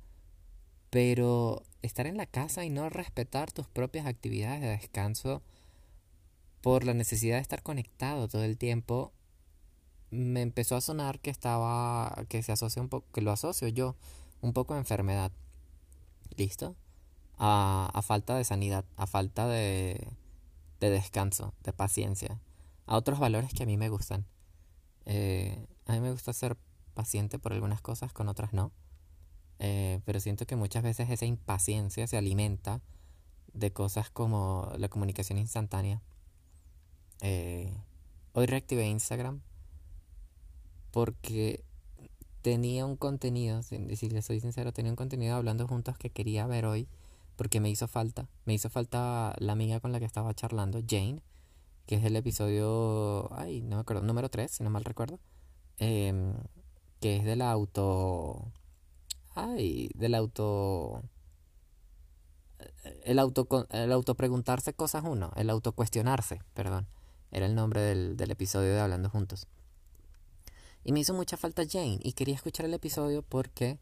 Pero 0.89 1.63
estar 1.84 2.08
en 2.08 2.17
la 2.17 2.25
casa 2.25 2.65
y 2.65 2.69
no 2.69 2.89
respetar 2.89 3.51
tus 3.51 3.67
propias 3.67 4.08
actividades 4.08 4.62
de 4.62 4.69
descanso 4.69 5.43
por 6.62 6.84
la 6.84 6.96
necesidad 6.96 7.38
de 7.38 7.41
estar 7.41 7.63
conectado 7.63 8.27
todo 8.27 8.43
el 8.43 8.58
tiempo 8.58 9.13
me 10.10 10.41
empezó 10.41 10.75
a 10.75 10.81
sonar 10.81 11.19
que 11.19 11.29
estaba 11.29 12.25
que 12.27 12.41
se 12.43 12.51
asocia 12.51 12.81
un 12.81 12.89
poco 12.89 13.05
que 13.13 13.22
lo 13.22 13.31
asocio 13.31 13.67
yo 13.67 13.96
un 14.41 14.53
poco 14.53 14.74
a 14.74 14.79
enfermedad. 14.79 15.31
Listo 16.36 16.75
a, 17.38 18.01
falta 18.03 18.36
de 18.36 18.43
sanidad 18.43 18.84
a 18.98 19.05
falta 19.05 19.48
de 19.48 20.08
descanso 20.79 21.53
de 21.63 21.72
paciencia 21.72 22.39
a 22.89 22.98
otros 22.98 23.19
valores 23.19 23.53
que 23.53 23.62
a 23.62 23.65
mí 23.67 23.77
me 23.77 23.88
gustan. 23.89 24.25
Eh, 25.05 25.67
a 25.86 25.93
mí 25.93 26.00
me 26.00 26.12
gusta 26.12 26.34
ser 26.34 26.58
paciente 26.96 27.38
por 27.38 27.53
algunas 27.53 27.81
cosas, 27.81 28.12
con 28.12 28.27
otras 28.27 28.51
no. 28.51 28.72
Eh, 29.60 30.01
pero 30.05 30.19
siento 30.19 30.48
que 30.48 30.55
muchas 30.55 30.81
veces 30.81 31.08
esa 31.12 31.27
impaciencia 31.27 32.08
se 32.08 32.17
alimenta 32.17 32.81
de 33.53 33.72
cosas 33.72 34.10
como 34.10 34.72
la 34.75 34.89
comunicación 34.89 35.38
instantánea. 35.38 36.01
Eh, 37.22 37.72
hoy 38.34 38.48
reactivé 38.48 38.88
Instagram 38.88 39.41
porque 40.89 41.63
tenía 42.41 42.88
un 42.88 42.96
contenido, 42.96 43.62
si 43.62 44.10
les 44.10 44.25
soy 44.25 44.39
sincero, 44.39 44.74
tenía 44.74 44.91
un 44.91 44.96
contenido 44.96 45.36
hablando 45.36 45.67
juntos 45.67 45.96
que 46.00 46.10
quería 46.10 46.48
ver 46.48 46.65
hoy 46.65 46.88
porque 47.36 47.60
me 47.60 47.69
hizo 47.69 47.88
falta. 47.88 48.27
Me 48.46 48.55
hizo 48.55 48.72
falta 48.72 49.36
la 49.38 49.51
amiga 49.51 49.79
con 49.79 49.91
la 49.91 50.00
que 50.00 50.05
estaba 50.05 50.34
charlando, 50.34 50.81
Jane 50.89 51.22
que 51.89 51.96
es 51.96 52.03
el 52.03 52.15
episodio, 52.15 53.34
ay, 53.34 53.62
no 53.63 53.77
me 53.77 53.81
acuerdo, 53.81 54.03
número 54.03 54.29
3, 54.29 54.51
si 54.51 54.63
no 54.63 54.69
mal 54.69 54.86
recuerdo, 54.86 55.19
eh, 55.79 56.36
que 57.01 57.17
es 57.17 57.24
del 57.24 57.41
auto, 57.41 58.46
ay, 59.34 59.89
del 59.96 60.13
auto, 60.13 61.01
el 63.05 63.17
auto, 63.17 63.65
el 63.72 63.91
auto 63.91 64.13
preguntarse 64.13 64.75
cosas 64.75 65.03
uno, 65.03 65.31
el 65.36 65.50
auto 65.50 65.72
cuestionarse, 65.72 66.43
perdón, 66.53 66.88
era 67.31 67.48
el 67.48 67.55
nombre 67.55 67.81
del, 67.81 68.17
del 68.17 68.29
episodio 68.29 68.72
de 68.72 68.81
Hablando 68.81 69.10
Juntos. 69.10 69.48
Y 70.84 70.91
me 70.91 71.00
hizo 71.00 71.15
mucha 71.15 71.38
falta 71.38 71.63
Jane 71.67 71.98
y 72.03 72.13
quería 72.13 72.36
escuchar 72.36 72.67
el 72.67 72.75
episodio 72.75 73.24
porque, 73.24 73.79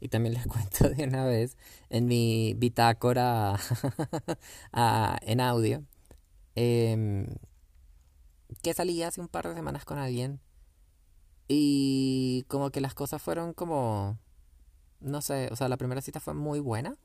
y 0.00 0.08
también 0.08 0.32
les 0.32 0.46
cuento 0.46 0.88
de 0.88 1.04
una 1.04 1.26
vez, 1.26 1.58
en 1.90 2.06
mi 2.06 2.54
bitácora 2.54 3.60
en 5.20 5.40
audio, 5.42 5.84
eh, 6.56 7.26
que 8.62 8.74
salí 8.74 9.02
hace 9.02 9.20
un 9.20 9.28
par 9.28 9.48
de 9.48 9.54
semanas 9.54 9.84
con 9.84 9.98
alguien 9.98 10.40
y 11.48 12.44
como 12.48 12.70
que 12.70 12.80
las 12.80 12.94
cosas 12.94 13.20
fueron 13.20 13.54
como, 13.54 14.18
no 15.00 15.20
sé, 15.20 15.48
o 15.50 15.56
sea, 15.56 15.68
la 15.68 15.76
primera 15.76 16.00
cita 16.00 16.20
fue 16.20 16.34
muy 16.34 16.60
buena, 16.60 16.96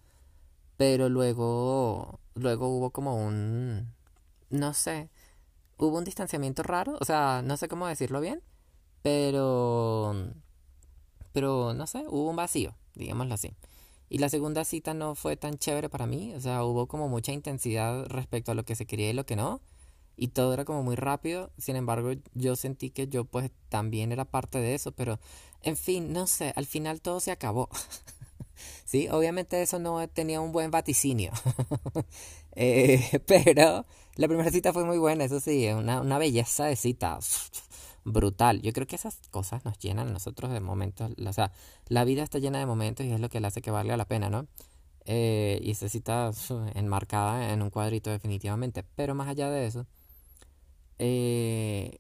pero 0.77 1.09
luego, 1.09 2.19
luego 2.35 2.67
hubo 2.67 2.91
como 2.91 3.15
un, 3.15 3.93
no 4.49 4.73
sé, 4.73 5.09
hubo 5.77 5.97
un 5.97 6.03
distanciamiento 6.03 6.63
raro, 6.63 6.97
o 6.99 7.05
sea, 7.05 7.41
no 7.43 7.57
sé 7.57 7.67
cómo 7.67 7.87
decirlo 7.87 8.21
bien, 8.21 8.43
pero, 9.01 10.13
pero 11.33 11.73
no 11.73 11.87
sé, 11.87 12.05
hubo 12.07 12.29
un 12.29 12.35
vacío, 12.35 12.75
digámoslo 12.93 13.33
así. 13.33 13.55
Y 14.09 14.19
la 14.19 14.29
segunda 14.29 14.63
cita 14.63 14.93
no 14.93 15.15
fue 15.15 15.37
tan 15.37 15.57
chévere 15.57 15.89
para 15.89 16.05
mí, 16.05 16.33
o 16.35 16.39
sea, 16.39 16.63
hubo 16.63 16.87
como 16.87 17.09
mucha 17.09 17.31
intensidad 17.31 18.05
respecto 18.05 18.51
a 18.51 18.55
lo 18.55 18.63
que 18.63 18.75
se 18.75 18.85
quería 18.85 19.09
y 19.09 19.13
lo 19.13 19.25
que 19.25 19.35
no. 19.35 19.61
Y 20.17 20.29
todo 20.29 20.53
era 20.53 20.65
como 20.65 20.83
muy 20.83 20.95
rápido. 20.95 21.51
Sin 21.57 21.75
embargo, 21.75 22.11
yo 22.33 22.55
sentí 22.55 22.89
que 22.89 23.07
yo 23.07 23.25
pues 23.25 23.51
también 23.69 24.11
era 24.11 24.25
parte 24.25 24.59
de 24.59 24.75
eso, 24.75 24.91
pero 24.91 25.19
en 25.61 25.77
fin, 25.77 26.13
no 26.13 26.27
sé, 26.27 26.53
al 26.55 26.65
final 26.65 27.01
todo 27.01 27.19
se 27.19 27.31
acabó. 27.31 27.69
sí, 28.85 29.07
obviamente 29.09 29.61
eso 29.61 29.79
no 29.79 30.07
tenía 30.07 30.41
un 30.41 30.51
buen 30.51 30.71
vaticinio. 30.71 31.31
eh, 32.55 33.19
pero 33.27 33.85
la 34.15 34.27
primera 34.27 34.51
cita 34.51 34.73
fue 34.73 34.85
muy 34.85 34.97
buena, 34.97 35.25
eso 35.25 35.39
sí, 35.39 35.67
una, 35.67 36.01
una 36.01 36.17
belleza 36.17 36.65
de 36.65 36.75
cita. 36.75 37.19
Brutal. 38.05 38.61
Yo 38.61 38.71
creo 38.71 38.85
que 38.85 38.95
esas 38.95 39.17
cosas 39.31 39.65
nos 39.65 39.79
llenan 39.79 40.09
a 40.09 40.11
nosotros 40.11 40.51
de 40.51 40.59
momentos. 40.59 41.11
O 41.25 41.33
sea, 41.33 41.51
la 41.87 42.03
vida 42.05 42.21
está 42.23 42.37
llena 42.37 42.59
de 42.59 42.67
momentos 42.67 43.05
y 43.05 43.11
es 43.11 43.19
lo 43.19 43.29
que 43.29 43.39
le 43.39 43.47
hace 43.47 43.61
que 43.63 43.71
valga 43.71 43.97
la 43.97 44.05
pena, 44.05 44.29
¿no? 44.29 44.47
Eh, 45.05 45.59
y 45.61 45.71
esa 45.71 45.89
cita 45.89 46.31
enmarcada 46.75 47.51
en 47.51 47.63
un 47.63 47.71
cuadrito 47.71 48.11
definitivamente. 48.11 48.83
Pero 48.95 49.15
más 49.15 49.27
allá 49.27 49.49
de 49.49 49.65
eso, 49.65 49.87
eh, 50.99 51.99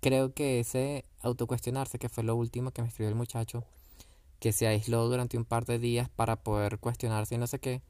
creo 0.00 0.34
que 0.34 0.60
ese 0.60 1.04
autocuestionarse, 1.22 1.98
que 1.98 2.08
fue 2.08 2.24
lo 2.24 2.36
último 2.36 2.70
que 2.70 2.82
me 2.82 2.88
escribió 2.88 3.08
el 3.08 3.14
muchacho, 3.14 3.64
que 4.38 4.52
se 4.52 4.66
aisló 4.66 5.08
durante 5.08 5.38
un 5.38 5.44
par 5.44 5.64
de 5.64 5.78
días 5.78 6.08
para 6.10 6.36
poder 6.36 6.78
cuestionarse 6.78 7.34
y 7.34 7.38
no 7.38 7.46
sé 7.46 7.58
qué, 7.58 7.82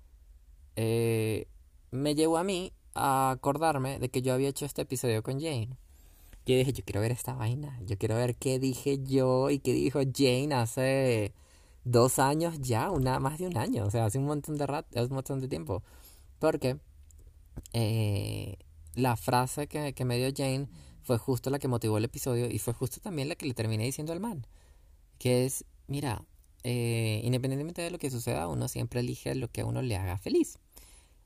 eh, 0.77 1.49
me 1.91 2.15
llevó 2.15 2.39
a 2.39 2.45
mí 2.45 2.73
a 2.95 3.33
acordarme 3.33 3.99
de 3.99 4.09
que 4.09 4.23
yo 4.23 4.35
había 4.35 4.49
hecho 4.49 4.65
este 4.67 4.83
episodio 4.83 5.23
con 5.23 5.41
Jane. 5.41 5.77
Yo 6.47 6.57
dije, 6.57 6.73
yo 6.73 6.85
quiero 6.85 7.01
ver 7.01 7.13
esta 7.13 7.35
vaina, 7.35 7.81
yo 7.87 7.97
quiero 7.99 8.17
ver 8.17 8.37
qué 8.37 8.59
dije 8.59 9.03
yo 9.03 9.51
y 9.51 9.59
qué 9.61 9.73
dijo 9.73 10.01
Jane 10.15 10.55
hace 10.55 11.33
dos 11.85 12.19
años 12.19 12.61
ya, 12.61 12.91
una, 12.91 13.19
más 13.19 13.39
de 13.39 13.47
un 13.47 13.57
año, 13.57 13.85
o 13.87 13.91
sea, 13.91 14.07
hace 14.07 14.19
un 14.19 14.27
montón 14.27 14.57
de 14.57 14.67
rato, 14.67 15.03
un 15.03 15.15
montón 15.15 15.41
de 15.41 15.49
tiempo. 15.49 15.83
Porque 16.39 16.79
eh, 17.73 18.59
la 18.97 19.17
frase 19.17 19.67
que, 19.67 19.95
que 19.95 20.05
me 20.05 20.17
dio 20.17 20.31
Jane 20.35 20.69
fue 21.03 21.19
justo 21.19 21.51
la 21.51 21.59
que 21.59 21.69
motivó 21.69 21.99
el 21.99 22.05
episodio 22.05 22.51
y 22.51 22.59
fue 22.59 22.73
justo 22.75 23.01
también 23.01 23.29
la 23.29 23.37
que 23.37 23.47
le 23.47 23.55
terminé 23.55 23.85
diciendo 23.85 24.13
al 24.13 24.21
man. 24.21 24.47
Que 25.19 25.45
es, 25.45 25.65
mira, 25.87 26.25
eh, 26.65 27.21
independientemente 27.25 27.83
de 27.83 27.91
lo 27.91 27.99
que 27.99 28.11
suceda, 28.11 28.49
uno 28.49 28.69
siempre 28.69 29.01
elige 29.01 29.35
lo 29.35 29.49
que 29.49 29.61
a 29.61 29.67
uno 29.67 29.83
le 29.83 29.97
haga 29.97 30.19
feliz. 30.19 30.59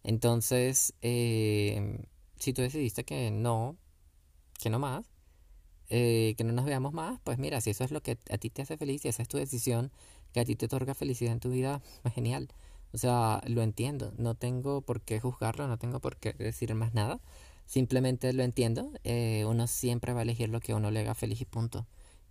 Entonces, 0.03 0.95
eh, 1.03 2.05
si 2.39 2.53
tú 2.53 2.63
decidiste 2.63 3.05
que 3.05 3.31
no, 3.31 3.77
que 4.61 4.71
no 4.71 4.79
más, 4.79 5.07
eh, 5.91 6.35
que 6.37 6.45
no 6.45 6.53
nos 6.53 6.65
veamos 6.67 6.93
más, 6.93 7.21
pues 7.25 7.39
mira, 7.39 7.61
si 7.61 7.71
eso 7.71 7.85
es 7.85 7.93
lo 7.93 8.03
que 8.03 8.19
a 8.31 8.39
ti 8.39 8.51
te 8.51 8.63
hace 8.63 8.77
feliz 8.77 9.05
y 9.05 9.09
esa 9.09 9.23
es 9.23 9.29
tu 9.29 9.39
decisión, 9.39 9.93
que 10.33 10.41
a 10.41 10.45
ti 10.45 10.57
te 10.57 10.67
otorga 10.67 10.95
felicidad 10.95 11.33
en 11.33 11.41
tu 11.41 11.51
vida, 11.51 11.83
pues 12.03 12.15
genial. 12.15 12.49
O 12.93 12.99
sea, 12.99 13.43
lo 13.47 13.63
entiendo, 13.63 14.13
no 14.17 14.35
tengo 14.35 14.81
por 14.83 15.03
qué 15.03 15.21
juzgarlo, 15.21 15.69
no 15.69 15.79
tengo 15.79 16.01
por 16.01 16.17
qué 16.17 16.33
decir 16.33 16.75
más 16.75 16.95
nada. 16.95 17.21
Simplemente 17.69 18.33
lo 18.33 18.43
entiendo. 18.45 18.91
Eh, 19.05 19.45
uno 19.47 19.67
siempre 19.67 20.15
va 20.15 20.21
a 20.21 20.23
elegir 20.23 20.49
lo 20.49 20.59
que 20.59 20.73
uno 20.73 20.91
le 20.91 21.01
haga 21.01 21.15
feliz 21.15 21.43
y 21.43 21.45
punto. 21.45 21.87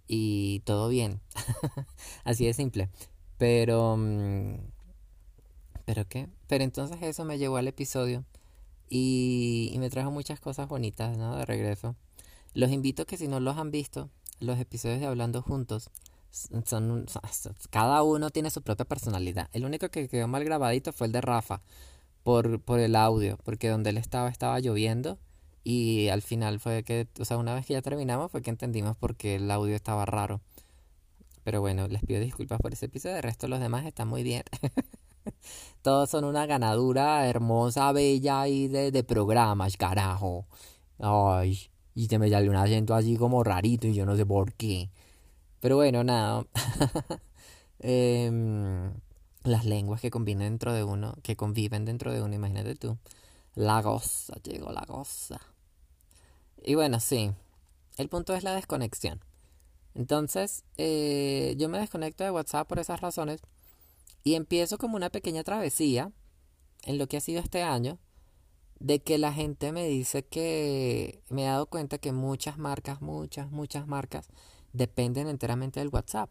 Y 0.07 0.61
todo 0.61 0.89
bien. 0.89 1.21
Así 2.23 2.47
de 2.47 2.53
simple. 2.53 2.89
Pero... 3.37 3.97
Mm, 3.97 4.55
¿Pero 5.85 6.07
qué? 6.09 6.27
Pero 6.47 6.63
entonces 6.63 6.97
eso 7.03 7.23
me 7.23 7.37
llevó 7.37 7.57
al 7.57 7.67
episodio. 7.67 8.25
Y, 8.89 9.75
me 9.77 9.91
trajo 9.91 10.09
muchas 10.09 10.39
cosas 10.39 10.67
bonitas, 10.67 11.15
¿no? 11.19 11.35
De 11.35 11.45
regreso. 11.45 11.95
Los 12.55 12.71
invito 12.71 13.05
que 13.05 13.17
si 13.17 13.27
no 13.27 13.39
los 13.39 13.57
han 13.57 13.69
visto, 13.69 14.09
los 14.39 14.59
episodios 14.59 14.99
de 14.99 15.05
Hablando 15.05 15.43
Juntos, 15.43 15.91
son, 16.65 17.05
cada 17.69 18.01
uno 18.01 18.31
tiene 18.31 18.49
su 18.49 18.63
propia 18.63 18.85
personalidad. 18.85 19.49
El 19.53 19.65
único 19.65 19.89
que 19.89 20.07
quedó 20.09 20.27
mal 20.27 20.43
grabadito 20.43 20.93
fue 20.93 21.07
el 21.07 21.13
de 21.13 21.21
Rafa 21.21 21.61
por, 22.23 22.59
por 22.59 22.79
el 22.79 22.95
audio, 22.95 23.37
porque 23.43 23.69
donde 23.69 23.91
él 23.91 23.97
estaba 23.97 24.29
estaba 24.29 24.59
lloviendo 24.59 25.19
y 25.69 26.07
al 26.07 26.21
final 26.21 26.61
fue 26.61 26.81
que, 26.83 27.09
o 27.19 27.25
sea, 27.25 27.37
una 27.37 27.53
vez 27.53 27.65
que 27.65 27.73
ya 27.73 27.81
terminamos 27.81 28.31
fue 28.31 28.41
que 28.41 28.49
entendimos 28.49 28.95
por 28.95 29.17
qué 29.17 29.35
el 29.35 29.51
audio 29.51 29.75
estaba 29.75 30.05
raro. 30.05 30.39
Pero 31.43 31.59
bueno, 31.59 31.89
les 31.89 32.01
pido 32.05 32.21
disculpas 32.21 32.61
por 32.61 32.71
ese 32.71 32.85
episodio. 32.85 33.17
El 33.17 33.23
resto 33.23 33.49
los 33.49 33.59
demás 33.59 33.85
están 33.85 34.07
muy 34.07 34.23
bien. 34.23 34.43
Todos 35.81 36.09
son 36.09 36.23
una 36.23 36.45
ganadura 36.45 37.27
hermosa, 37.27 37.91
bella 37.91 38.47
y 38.47 38.69
de, 38.69 39.03
programas, 39.03 39.75
carajo. 39.75 40.47
Ay, 40.99 41.59
y 41.95 42.07
se 42.07 42.17
me 42.17 42.29
sale 42.29 42.49
un 42.49 42.55
acento 42.55 42.95
así 42.95 43.17
como 43.17 43.43
rarito 43.43 43.87
y 43.87 43.93
yo 43.93 44.05
no 44.05 44.15
sé 44.15 44.25
por 44.25 44.53
qué. 44.53 44.89
Pero 45.59 45.75
bueno, 45.75 46.01
nada. 46.05 46.45
Em, 47.79 48.93
las 49.43 49.65
lenguas 49.65 49.99
que 49.99 50.11
conviven 50.11 50.43
dentro 50.43 50.71
de 50.73 50.85
uno, 50.85 51.15
que 51.23 51.35
conviven 51.35 51.83
dentro 51.83 52.13
de 52.13 52.21
uno, 52.21 52.33
imagínate 52.35 52.75
tú. 52.75 52.97
La 53.55 53.81
goza, 53.81 54.35
llegó 54.43 54.71
la 54.71 54.85
goza. 54.87 55.41
Y 56.67 56.75
bueno, 56.75 56.99
sí, 56.99 57.31
el 57.95 58.09
punto 58.09 58.35
es 58.35 58.43
la 58.43 58.53
desconexión. 58.53 59.23
Entonces, 59.95 60.65
eh, 60.75 61.55
yo 61.57 61.69
me 61.69 61.79
desconecto 61.79 62.25
de 62.25 62.31
WhatsApp 62.31 62.67
por 62.67 62.77
esas 62.77 62.99
razones 62.99 63.39
y 64.25 64.35
empiezo 64.35 64.77
como 64.77 64.97
una 64.97 65.09
pequeña 65.09 65.45
travesía 65.45 66.11
en 66.83 66.97
lo 66.97 67.07
que 67.07 67.15
ha 67.15 67.21
sido 67.21 67.39
este 67.39 67.63
año 67.63 67.99
de 68.81 68.99
que 68.99 69.17
la 69.17 69.31
gente 69.31 69.71
me 69.71 69.87
dice 69.87 70.25
que 70.25 71.21
me 71.29 71.43
he 71.43 71.47
dado 71.47 71.67
cuenta 71.67 71.99
que 71.99 72.11
muchas 72.11 72.57
marcas, 72.57 73.01
muchas, 73.01 73.49
muchas 73.49 73.87
marcas 73.87 74.27
dependen 74.73 75.29
enteramente 75.29 75.79
del 75.79 75.87
WhatsApp. 75.87 76.29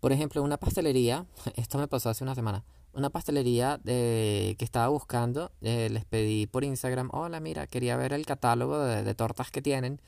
Por 0.00 0.10
ejemplo, 0.10 0.42
una 0.42 0.56
pastelería, 0.56 1.24
esto 1.54 1.78
me 1.78 1.86
pasó 1.86 2.10
hace 2.10 2.24
una 2.24 2.34
semana, 2.34 2.64
una 2.98 3.10
pastelería 3.10 3.80
que 3.84 4.56
estaba 4.58 4.88
buscando, 4.88 5.52
eh, 5.60 5.88
les 5.90 6.04
pedí 6.04 6.46
por 6.46 6.64
Instagram, 6.64 7.10
hola, 7.12 7.40
mira, 7.40 7.66
quería 7.66 7.96
ver 7.96 8.12
el 8.12 8.26
catálogo 8.26 8.78
de, 8.80 9.14
tortas 9.14 9.50
que 9.50 9.62
tienen 9.62 10.00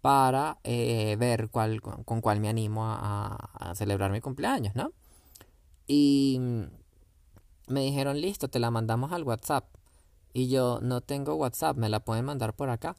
para 0.00 0.58
eh, 0.64 1.16
ver 1.18 1.48
cuál, 1.50 1.80
con, 1.80 2.20
cuál 2.20 2.40
me 2.40 2.48
animo 2.48 2.84
a, 2.84 3.72
celebrar 3.76 4.10
mi 4.10 4.20
cumpleaños, 4.20 4.74
¿no? 4.74 4.92
Y 5.86 6.40
me 7.68 7.80
dijeron, 7.82 8.20
listo, 8.20 8.48
te 8.48 8.58
la 8.58 8.70
mandamos 8.70 9.12
al 9.12 9.24
WhatsApp. 9.24 9.64
Y 10.34 10.48
yo 10.48 10.80
no 10.82 11.00
tengo 11.00 11.34
WhatsApp, 11.34 11.76
me 11.76 11.88
la 11.88 12.00
pueden 12.00 12.24
mandar 12.24 12.54
por 12.54 12.70
acá. 12.70 12.96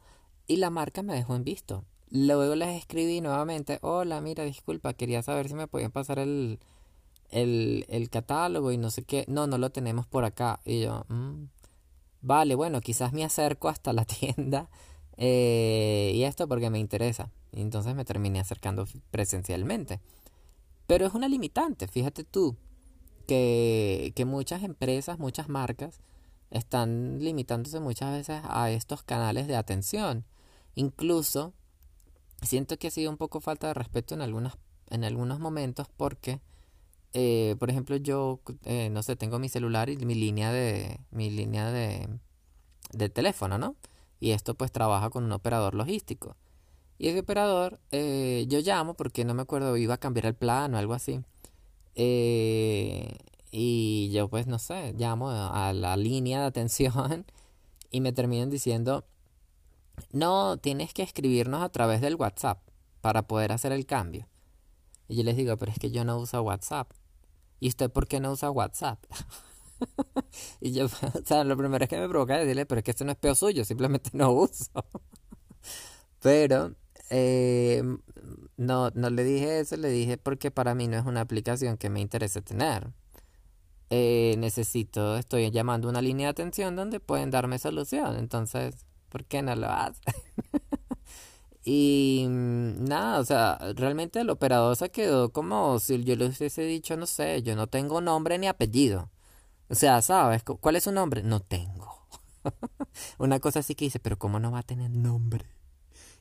Y 0.47 0.57
la 0.57 0.69
marca 0.69 1.03
me 1.03 1.15
dejó 1.15 1.35
en 1.35 1.43
visto. 1.43 1.85
Luego 2.09 2.55
les 2.55 2.77
escribí 2.77 3.21
nuevamente, 3.21 3.79
hola, 3.81 4.21
mira, 4.21 4.43
disculpa, 4.43 4.93
quería 4.93 5.23
saber 5.23 5.47
si 5.47 5.55
me 5.55 5.67
podían 5.67 5.91
pasar 5.91 6.19
el, 6.19 6.59
el, 7.33 7.85
el 7.89 8.09
catálogo 8.09 8.71
y 8.71 8.77
no 8.77 8.91
sé 8.91 9.03
qué. 9.03 9.25
No, 9.27 9.47
no 9.47 9.57
lo 9.57 9.71
tenemos 9.71 10.07
por 10.07 10.25
acá. 10.25 10.59
Y 10.65 10.81
yo, 10.81 11.05
mm, 11.09 11.45
vale, 12.21 12.55
bueno, 12.55 12.81
quizás 12.81 13.13
me 13.13 13.23
acerco 13.23 13.69
hasta 13.69 13.93
la 13.93 14.05
tienda 14.05 14.69
eh, 15.17 16.11
y 16.15 16.23
esto 16.23 16.47
porque 16.47 16.69
me 16.69 16.79
interesa. 16.79 17.31
Y 17.51 17.61
entonces 17.61 17.95
me 17.95 18.05
terminé 18.05 18.39
acercando 18.39 18.87
presencialmente. 19.11 19.99
Pero 20.87 21.05
es 21.05 21.13
una 21.13 21.27
limitante, 21.27 21.87
fíjate 21.87 22.23
tú, 22.23 22.57
que, 23.27 24.11
que 24.15 24.25
muchas 24.25 24.63
empresas, 24.63 25.17
muchas 25.17 25.49
marcas 25.49 26.01
están 26.51 27.19
limitándose 27.19 27.79
muchas 27.79 28.11
veces 28.11 28.41
a 28.43 28.69
estos 28.69 29.03
canales 29.03 29.47
de 29.47 29.55
atención. 29.55 30.25
Incluso 30.75 31.53
siento 32.41 32.77
que 32.77 32.87
ha 32.87 32.91
sido 32.91 33.09
un 33.09 33.17
poco 33.17 33.39
falta 33.39 33.67
de 33.67 33.73
respeto 33.73 34.13
en, 34.13 34.21
algunas, 34.21 34.57
en 34.89 35.03
algunos 35.03 35.39
momentos 35.39 35.87
porque 35.95 36.41
eh, 37.13 37.55
por 37.59 37.69
ejemplo, 37.69 37.95
yo, 37.97 38.41
eh, 38.65 38.89
no 38.89 39.03
sé, 39.03 39.15
tengo 39.15 39.39
mi 39.39 39.49
celular 39.49 39.89
y 39.89 39.97
mi 39.97 40.15
línea 40.15 40.51
de, 40.51 40.99
mi 41.11 41.29
línea 41.29 41.71
de, 41.71 42.09
de 42.91 43.09
teléfono, 43.09 43.57
¿no? 43.57 43.75
Y 44.19 44.31
esto 44.31 44.55
pues 44.55 44.71
trabaja 44.71 45.09
con 45.09 45.23
un 45.23 45.31
operador 45.31 45.75
logístico. 45.75 46.35
Y 46.97 47.09
ese 47.09 47.19
operador, 47.19 47.79
eh, 47.91 48.45
yo 48.49 48.59
llamo 48.61 48.95
porque 48.95 49.25
no 49.25 49.33
me 49.33 49.41
acuerdo, 49.43 49.77
iba 49.77 49.95
a 49.95 49.99
cambiar 49.99 50.25
el 50.27 50.35
plan 50.35 50.73
o 50.73 50.77
algo 50.77 50.93
así. 50.93 51.21
y 51.95 54.09
yo 54.11 54.29
pues, 54.29 54.47
no 54.47 54.59
sé, 54.59 54.93
llamo 54.97 55.29
a 55.29 55.73
la 55.73 55.95
línea 55.97 56.39
de 56.41 56.45
atención 56.47 57.25
y 57.91 58.01
me 58.01 58.13
terminan 58.13 58.49
diciendo, 58.49 59.05
no, 60.11 60.57
tienes 60.57 60.93
que 60.93 61.03
escribirnos 61.03 61.63
a 61.63 61.69
través 61.69 62.01
del 62.01 62.15
WhatsApp 62.15 62.59
para 63.01 63.23
poder 63.23 63.51
hacer 63.51 63.71
el 63.71 63.85
cambio. 63.85 64.27
Y 65.07 65.17
yo 65.17 65.23
les 65.23 65.37
digo, 65.37 65.57
pero 65.57 65.71
es 65.71 65.79
que 65.79 65.91
yo 65.91 66.05
no 66.05 66.17
uso 66.17 66.41
WhatsApp. 66.41 66.91
¿Y 67.63 67.69
usted 67.69 67.89
por 67.89 68.09
qué 68.09 68.19
no 68.19 68.33
usa 68.33 68.51
WhatsApp? 68.51 69.01
y 70.59 70.73
yo, 70.73 70.87
o 71.13 71.25
sea, 71.25 71.45
lo 71.45 71.55
primero 71.55 71.81
es 71.81 71.89
que 71.89 71.97
me 71.97 72.09
provoca 72.09 72.37
decirle, 72.37 72.65
pero 72.65 72.79
es 72.79 72.83
que 72.83 72.91
esto 72.91 73.05
no 73.05 73.13
es 73.13 73.17
peor 73.17 73.37
suyo, 73.37 73.63
simplemente 73.63 74.09
no 74.11 74.31
uso. 74.31 74.69
pero 76.21 76.75
eh, 77.09 77.81
no, 78.57 78.89
no 78.93 79.09
le 79.09 79.23
dije 79.23 79.61
eso, 79.61 79.77
le 79.77 79.87
dije 79.91 80.17
porque 80.17 80.51
para 80.51 80.75
mí 80.75 80.89
no 80.89 80.97
es 80.97 81.05
una 81.05 81.21
aplicación 81.21 81.77
que 81.77 81.89
me 81.89 82.01
interese 82.01 82.41
tener. 82.41 82.91
Eh, 83.89 84.35
necesito, 84.39 85.15
estoy 85.15 85.49
llamando 85.49 85.87
una 85.87 86.01
línea 86.01 86.27
de 86.27 86.31
atención 86.31 86.75
donde 86.75 86.99
pueden 86.99 87.31
darme 87.31 87.59
solución. 87.59 88.17
Entonces, 88.17 88.85
¿por 89.07 89.23
qué 89.23 89.41
no 89.41 89.55
lo 89.55 89.69
hace? 89.69 90.01
Y 91.65 92.25
mm, 92.27 92.85
nada, 92.85 93.19
o 93.19 93.25
sea, 93.25 93.57
realmente 93.75 94.19
el 94.19 94.29
operador 94.29 94.75
se 94.75 94.89
quedó 94.89 95.31
como 95.31 95.79
si 95.79 96.03
yo 96.03 96.15
le 96.15 96.27
hubiese 96.27 96.63
dicho, 96.63 96.97
no 96.97 97.05
sé, 97.05 97.41
yo 97.43 97.55
no 97.55 97.67
tengo 97.67 98.01
nombre 98.01 98.37
ni 98.37 98.47
apellido. 98.47 99.09
O 99.69 99.75
sea, 99.75 100.01
¿sabes? 100.01 100.43
¿Cuál 100.43 100.75
es 100.75 100.83
su 100.83 100.91
nombre? 100.91 101.23
No 101.23 101.39
tengo. 101.39 102.05
Una 103.17 103.39
cosa 103.39 103.59
así 103.59 103.75
que 103.75 103.85
dice, 103.85 103.99
pero 103.99 104.17
¿cómo 104.17 104.39
no 104.39 104.51
va 104.51 104.59
a 104.59 104.63
tener 104.63 104.91
nombre? 104.91 105.45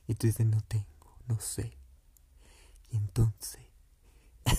Y 0.07 0.15
tú 0.15 0.27
dices, 0.27 0.45
no 0.45 0.61
tengo, 0.61 1.17
no 1.27 1.39
sé. 1.39 1.77
Y 2.91 2.97
entonces... 2.97 3.61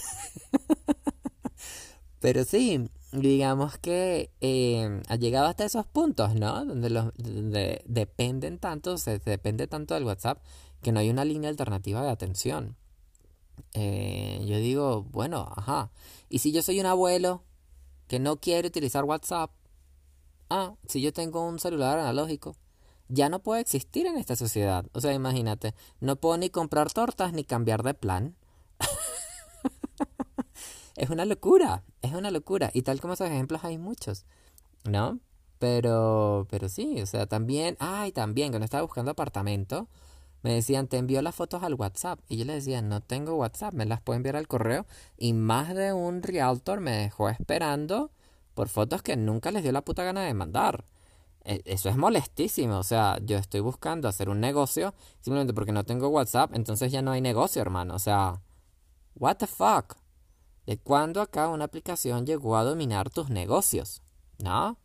pero 2.20 2.44
sí, 2.44 2.90
digamos 3.12 3.78
que 3.78 4.30
eh, 4.40 5.02
ha 5.08 5.16
llegado 5.16 5.46
hasta 5.46 5.64
esos 5.64 5.86
puntos, 5.86 6.34
¿no? 6.34 6.64
Donde, 6.64 6.90
los, 6.90 7.12
dependen 7.16 8.58
tanto, 8.58 8.98
se 8.98 9.18
depende 9.18 9.66
tanto 9.66 9.94
del 9.94 10.04
WhatsApp 10.04 10.42
que 10.84 10.92
no 10.92 11.00
hay 11.00 11.10
una 11.10 11.24
línea 11.24 11.50
alternativa 11.50 12.02
de 12.02 12.10
atención. 12.10 12.76
Eh, 13.72 14.44
yo 14.46 14.58
digo, 14.58 15.02
bueno, 15.02 15.52
ajá. 15.56 15.90
¿Y 16.28 16.38
si 16.38 16.52
yo 16.52 16.62
soy 16.62 16.78
un 16.78 16.86
abuelo 16.86 17.42
que 18.06 18.20
no 18.20 18.36
quiere 18.36 18.68
utilizar 18.68 19.04
WhatsApp? 19.04 19.50
Ah, 20.50 20.74
si 20.86 21.00
yo 21.00 21.12
tengo 21.12 21.44
un 21.44 21.58
celular 21.58 21.98
analógico, 21.98 22.56
ya 23.08 23.28
no 23.28 23.40
puede 23.40 23.62
existir 23.62 24.06
en 24.06 24.18
esta 24.18 24.36
sociedad. 24.36 24.86
O 24.92 25.00
sea, 25.00 25.14
imagínate, 25.14 25.74
no 26.00 26.16
puedo 26.16 26.36
ni 26.36 26.50
comprar 26.50 26.92
tortas 26.92 27.32
ni 27.32 27.44
cambiar 27.44 27.82
de 27.82 27.94
plan. 27.94 28.36
es 30.96 31.10
una 31.10 31.24
locura, 31.24 31.82
es 32.02 32.12
una 32.12 32.30
locura. 32.30 32.70
Y 32.74 32.82
tal 32.82 33.00
como 33.00 33.14
esos 33.14 33.28
ejemplos 33.28 33.64
hay 33.64 33.78
muchos, 33.78 34.26
¿no? 34.84 35.18
Pero, 35.58 36.46
pero 36.50 36.68
sí, 36.68 37.00
o 37.00 37.06
sea, 37.06 37.26
también, 37.26 37.76
ay, 37.80 38.12
también, 38.12 38.50
cuando 38.50 38.66
estaba 38.66 38.82
buscando 38.82 39.12
apartamento, 39.12 39.88
me 40.44 40.52
decían, 40.52 40.88
te 40.88 40.98
envío 40.98 41.22
las 41.22 41.34
fotos 41.34 41.62
al 41.62 41.72
WhatsApp. 41.72 42.20
Y 42.28 42.36
yo 42.36 42.44
le 42.44 42.52
decía, 42.52 42.82
no 42.82 43.00
tengo 43.00 43.34
WhatsApp, 43.34 43.72
me 43.72 43.86
las 43.86 44.02
puedo 44.02 44.18
enviar 44.18 44.36
al 44.36 44.46
correo. 44.46 44.84
Y 45.16 45.32
más 45.32 45.74
de 45.74 45.94
un 45.94 46.22
realtor 46.22 46.80
me 46.80 46.90
dejó 46.92 47.30
esperando 47.30 48.10
por 48.52 48.68
fotos 48.68 49.00
que 49.02 49.16
nunca 49.16 49.50
les 49.50 49.62
dio 49.62 49.72
la 49.72 49.80
puta 49.80 50.04
gana 50.04 50.20
de 50.22 50.34
mandar. 50.34 50.84
E, 51.44 51.62
eso 51.64 51.88
es 51.88 51.96
molestísimo. 51.96 52.76
O 52.76 52.82
sea, 52.82 53.18
yo 53.22 53.38
estoy 53.38 53.60
buscando 53.60 54.06
hacer 54.06 54.28
un 54.28 54.38
negocio 54.38 54.94
simplemente 55.22 55.54
porque 55.54 55.72
no 55.72 55.84
tengo 55.84 56.08
WhatsApp, 56.08 56.54
entonces 56.54 56.92
ya 56.92 57.00
no 57.00 57.12
hay 57.12 57.22
negocio, 57.22 57.62
hermano. 57.62 57.94
O 57.94 57.98
sea, 57.98 58.42
what 59.14 59.36
the 59.36 59.46
fuck? 59.46 59.96
¿De 60.66 60.76
cuándo 60.76 61.22
acá 61.22 61.48
una 61.48 61.64
aplicación 61.64 62.26
llegó 62.26 62.58
a 62.58 62.64
dominar 62.64 63.08
tus 63.08 63.30
negocios? 63.30 64.02
¿No? 64.38 64.76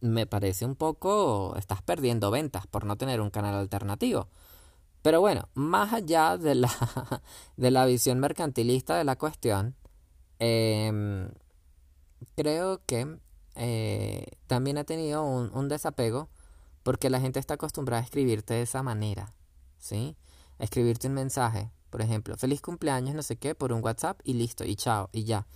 Me 0.00 0.26
parece 0.26 0.64
un 0.66 0.76
poco, 0.76 1.54
estás 1.56 1.82
perdiendo 1.82 2.30
ventas 2.30 2.66
por 2.66 2.84
no 2.84 2.96
tener 2.96 3.20
un 3.20 3.30
canal 3.30 3.54
alternativo. 3.54 4.28
Pero 5.02 5.20
bueno, 5.20 5.48
más 5.54 5.92
allá 5.92 6.36
de 6.36 6.54
la, 6.56 6.68
de 7.56 7.70
la 7.70 7.86
visión 7.86 8.18
mercantilista 8.18 8.96
de 8.96 9.04
la 9.04 9.16
cuestión, 9.16 9.76
em, 10.38 11.28
creo 12.36 12.82
que 12.86 13.18
eh, 13.54 14.26
también 14.46 14.78
ha 14.78 14.84
tenido 14.84 15.22
un, 15.24 15.50
un, 15.54 15.68
desapego 15.68 16.28
porque 16.82 17.10
la 17.10 17.20
gente 17.20 17.38
está 17.40 17.54
acostumbrada 17.54 18.02
a 18.02 18.04
escribirte 18.04 18.54
de 18.54 18.62
esa 18.62 18.82
manera, 18.82 19.32
¿sí? 19.78 20.16
Escribirte 20.58 21.08
un 21.08 21.14
mensaje, 21.14 21.70
por 21.90 22.02
ejemplo, 22.02 22.36
feliz 22.36 22.60
cumpleaños, 22.60 23.14
no 23.14 23.22
sé 23.22 23.36
qué, 23.36 23.54
por 23.54 23.72
un 23.72 23.82
WhatsApp 23.82 24.20
y 24.24 24.34
listo, 24.34 24.64
y 24.64 24.76
chao, 24.76 25.08
y 25.12 25.24
ya. 25.24 25.46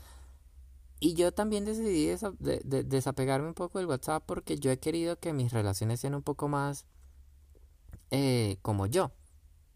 Y 1.00 1.14
yo 1.14 1.32
también 1.32 1.64
decidí 1.64 2.14
desapegarme 2.38 3.48
un 3.48 3.54
poco 3.54 3.78
del 3.78 3.88
WhatsApp 3.88 4.22
porque 4.26 4.58
yo 4.58 4.70
he 4.70 4.78
querido 4.78 5.18
que 5.18 5.32
mis 5.32 5.50
relaciones 5.50 5.98
sean 6.00 6.14
un 6.14 6.22
poco 6.22 6.46
más 6.46 6.84
eh, 8.10 8.58
como 8.60 8.84
yo, 8.84 9.10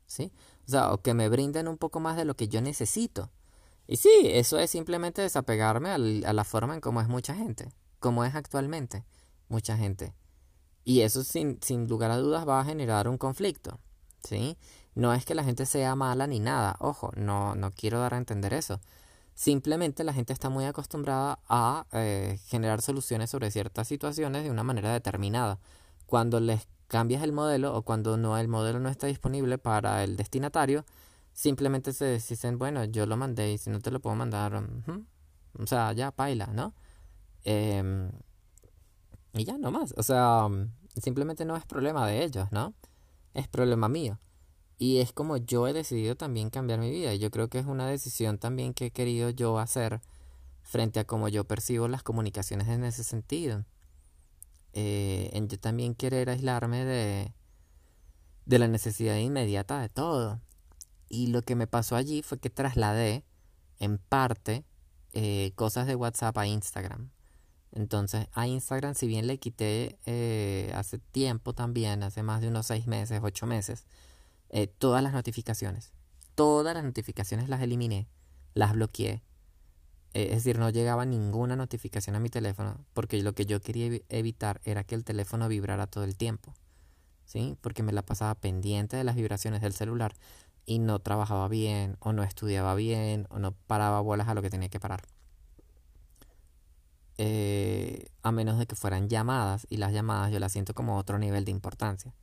¿sí? 0.07 0.33
O 0.67 0.71
sea, 0.71 0.93
o 0.93 1.01
que 1.01 1.15
me 1.15 1.31
brinden 1.31 1.67
un 1.67 1.79
poco 1.79 1.99
más 1.99 2.19
de 2.19 2.27
lo 2.27 2.37
que 2.37 2.49
yo 2.49 2.61
necesito. 2.61 3.31
Y 3.87 3.97
sí, 3.97 4.11
eso 4.25 4.59
es 4.59 4.71
simplemente 4.71 5.23
desapegarme 5.23 5.91
a 5.91 5.99
la 5.99 6.45
forma 6.45 6.75
en 6.75 6.81
cómo 6.81 7.01
es 7.01 7.09
mucha 7.09 7.35
gente, 7.35 7.73
como 8.01 8.25
es 8.25 8.35
actualmente 8.35 9.05
mucha 9.49 9.79
gente. 9.79 10.15
Y 10.85 11.01
eso 11.01 11.25
sin, 11.25 11.59
sin 11.63 11.89
lugar 11.89 12.11
a 12.11 12.19
dudas 12.19 12.47
va 12.47 12.61
a 12.61 12.65
generar 12.65 13.09
un 13.09 13.17
conflicto, 13.17 13.79
¿sí? 14.23 14.59
No 14.95 15.15
es 15.15 15.25
que 15.25 15.35
la 15.35 15.45
gente 15.45 15.65
sea 15.65 15.95
mala 15.97 16.27
ni 16.27 16.41
nada, 16.41 16.77
ojo, 16.81 17.13
no, 17.17 17.55
no 17.55 17.71
quiero 17.73 17.99
dar 18.01 18.13
a 18.13 18.19
entender 18.19 18.53
eso. 18.53 18.81
Simplemente 19.35 20.05
la 20.05 20.13
gente 20.13 20.33
está 20.33 20.49
muy 20.49 20.65
acostumbrada 20.65 21.41
a 21.49 21.87
eh, 21.93 22.39
generar 22.47 22.83
soluciones 22.83 23.31
sobre 23.31 23.51
ciertas 23.51 23.89
situaciones 23.89 24.45
de 24.45 24.51
una 24.51 24.63
manera 24.63 24.93
determinada. 24.93 25.59
Cuando 26.07 26.39
les 26.41 26.69
cambias 26.87 27.23
el 27.23 27.33
modelo 27.33 27.75
o 27.75 27.83
cuando 27.83 28.17
no 28.17 28.39
el 28.39 28.49
modelo 28.49 28.79
no 28.79 28.89
está 28.89 29.09
disponible 29.09 29.59
para 29.59 30.05
el 30.05 30.17
destinatario, 30.17 30.85
simplemente 31.33 31.93
se 31.93 32.15
dicen, 32.15 32.59
bueno, 32.59 32.85
yo 32.85 33.07
lo 33.07 33.17
mandé 33.17 33.53
y 33.53 33.59
si 33.59 33.71
no 33.71 33.81
te 33.81 33.91
lo 33.91 34.01
puedo 34.01 34.15
mandar, 34.17 34.63
o 35.59 35.67
sea, 35.67 35.93
ya 35.93 36.13
paila, 36.13 36.47
¿no? 36.47 36.75
Em, 37.45 38.11
y 39.33 39.45
ya, 39.45 39.59
no 39.59 39.71
más. 39.71 39.95
O 39.97 40.03
sea, 40.03 40.49
simplemente 41.03 41.45
no 41.45 41.57
es 41.57 41.65
problema 41.67 42.07
de 42.07 42.25
ellos, 42.25 42.53
¿no? 42.53 42.75
Es 43.35 43.49
problema 43.49 43.89
mío. 43.89 44.19
Y 44.79 44.99
es 44.99 45.13
como 45.13 45.37
yo 45.37 45.69
he 45.69 45.73
decidido 45.73 46.17
también 46.17 46.51
cambiar 46.51 46.81
mi 46.81 46.91
vida. 46.91 47.15
Y 47.15 47.19
yo 47.19 47.31
creo 47.31 47.49
que 47.49 47.59
es 47.59 47.67
una 47.67 47.87
decisión 47.87 48.39
también 48.39 48.75
que 48.75 48.87
he 48.87 48.91
querido 48.91 49.31
yo 49.31 49.59
hacer 49.59 50.01
frente 50.63 51.01
a 51.01 51.05
cómo 51.05 51.29
yo 51.29 51.45
percibo 51.45 51.89
las 51.89 52.03
comunicaciones 52.03 52.69
en 52.69 52.85
ese 52.85 53.05
sentido. 53.05 53.65
Eh, 54.73 55.31
en 55.33 55.49
yo 55.49 55.59
también 55.59 55.95
querer 55.95 56.31
aislarme 56.31 56.85
de, 56.85 57.33
de 58.47 58.59
la 58.59 58.69
necesidad 58.69 59.17
inmediata 59.17 59.81
de 59.81 59.89
todo. 59.89 60.41
Y 61.09 61.29
lo 61.29 61.43
que 61.43 61.55
me 61.55 61.67
pasó 61.67 61.97
allí 61.97 62.23
fue 62.23 62.39
que 62.39 62.51
trasladé 62.51 63.25
en 63.79 63.99
parte 63.99 64.65
eh, 65.13 65.53
cosas 65.55 65.87
de 65.87 65.95
WhatsApp 65.95 66.37
a 66.39 66.47
Instagram. 66.47 67.11
Entonces 67.71 68.27
a 68.33 68.47
Instagram, 68.47 68.95
si 68.95 69.07
bien 69.07 69.27
le 69.27 69.39
quité 69.39 69.99
eh, 70.07 70.73
hace 70.75 70.99
tiempo 70.99 71.55
también, 71.55 72.03
hace 72.03 72.23
más 72.23 72.41
de 72.41 72.49
unos 72.49 72.67
seis 72.67 72.87
meses, 72.87 73.21
ocho 73.23 73.47
meses, 73.47 73.87
eh, 74.55 74.69
todas 74.69 75.03
las 75.03 75.13
notificaciones. 75.13 75.93
Todas 76.37 76.75
las 76.75 76.85
notificaciones 76.85 77.49
las 77.49 77.61
eliminé, 77.61 78.07
las 78.55 78.73
bloqueé. 78.73 79.25
Eh, 80.15 80.29
es 80.31 80.45
decir, 80.45 80.61
no 80.61 80.71
llegaba 80.71 81.05
ninguna 81.05 81.57
notificación 81.57 82.15
a 82.15 82.21
mi 82.21 82.31
teléfono 82.31 82.79
porque 82.93 83.21
lo 83.21 83.35
que 83.35 83.47
yo 83.47 83.61
quería 83.61 84.01
evitar 84.09 84.61
era 84.65 84.85
que 84.85 84.95
el 84.95 85.03
teléfono 85.03 85.49
vibrara 85.49 85.89
todo 85.89 86.05
el 86.05 86.17
tiempo. 86.17 86.55
¿Sí? 87.25 87.57
Porque 87.63 87.83
me 87.83 87.91
la 87.91 88.03
pasaba 88.03 88.37
pendiente 88.37 88.97
de 88.97 89.03
las 89.03 89.17
vibraciones 89.17 89.61
del 89.61 89.73
celular 89.73 90.15
y 90.67 90.79
no 90.79 91.01
trabajaba 91.01 91.49
bien 91.49 91.97
o 91.99 92.13
no 92.13 92.23
estudiaba 92.23 92.77
bien 92.77 93.27
o 93.31 93.41
no 93.41 93.53
paraba 93.67 94.01
bolas 94.03 94.29
a 94.29 94.35
lo 94.35 94.43
que 94.43 94.51
tenía 94.51 94.69
que 94.69 94.79
parar. 94.79 95.03
Eh, 97.19 98.07
a 98.23 98.31
menos 98.31 98.61
de 98.61 98.67
que 98.67 98.77
fueran 98.77 99.09
llamadas 99.09 99.67
y 99.69 99.79
las 99.79 99.93
llamadas 99.93 100.31
yo 100.31 100.39
las 100.39 100.53
siento 100.53 100.75
como 100.75 100.97
otro 100.97 101.19
nivel 101.19 101.45
de 101.45 101.51
importancia. 101.51 102.15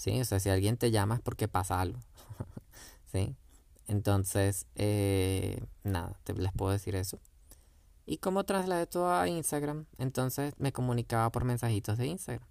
¿Sí? 0.00 0.18
O 0.18 0.24
sea, 0.24 0.40
si 0.40 0.48
alguien 0.48 0.78
te 0.78 0.90
llama 0.90 1.16
es 1.16 1.20
porque 1.20 1.46
pasa 1.46 1.78
algo, 1.78 1.98
¿sí? 3.12 3.36
Entonces, 3.86 4.66
eh, 4.76 5.62
nada, 5.84 6.18
te 6.24 6.32
les 6.32 6.52
puedo 6.52 6.72
decir 6.72 6.96
eso. 6.96 7.18
¿Y 8.06 8.16
cómo 8.16 8.44
trasladé 8.44 8.86
todo 8.86 9.12
a 9.12 9.28
Instagram? 9.28 9.84
Entonces 9.98 10.54
me 10.56 10.72
comunicaba 10.72 11.30
por 11.30 11.44
mensajitos 11.44 11.98
de 11.98 12.06
Instagram. 12.06 12.48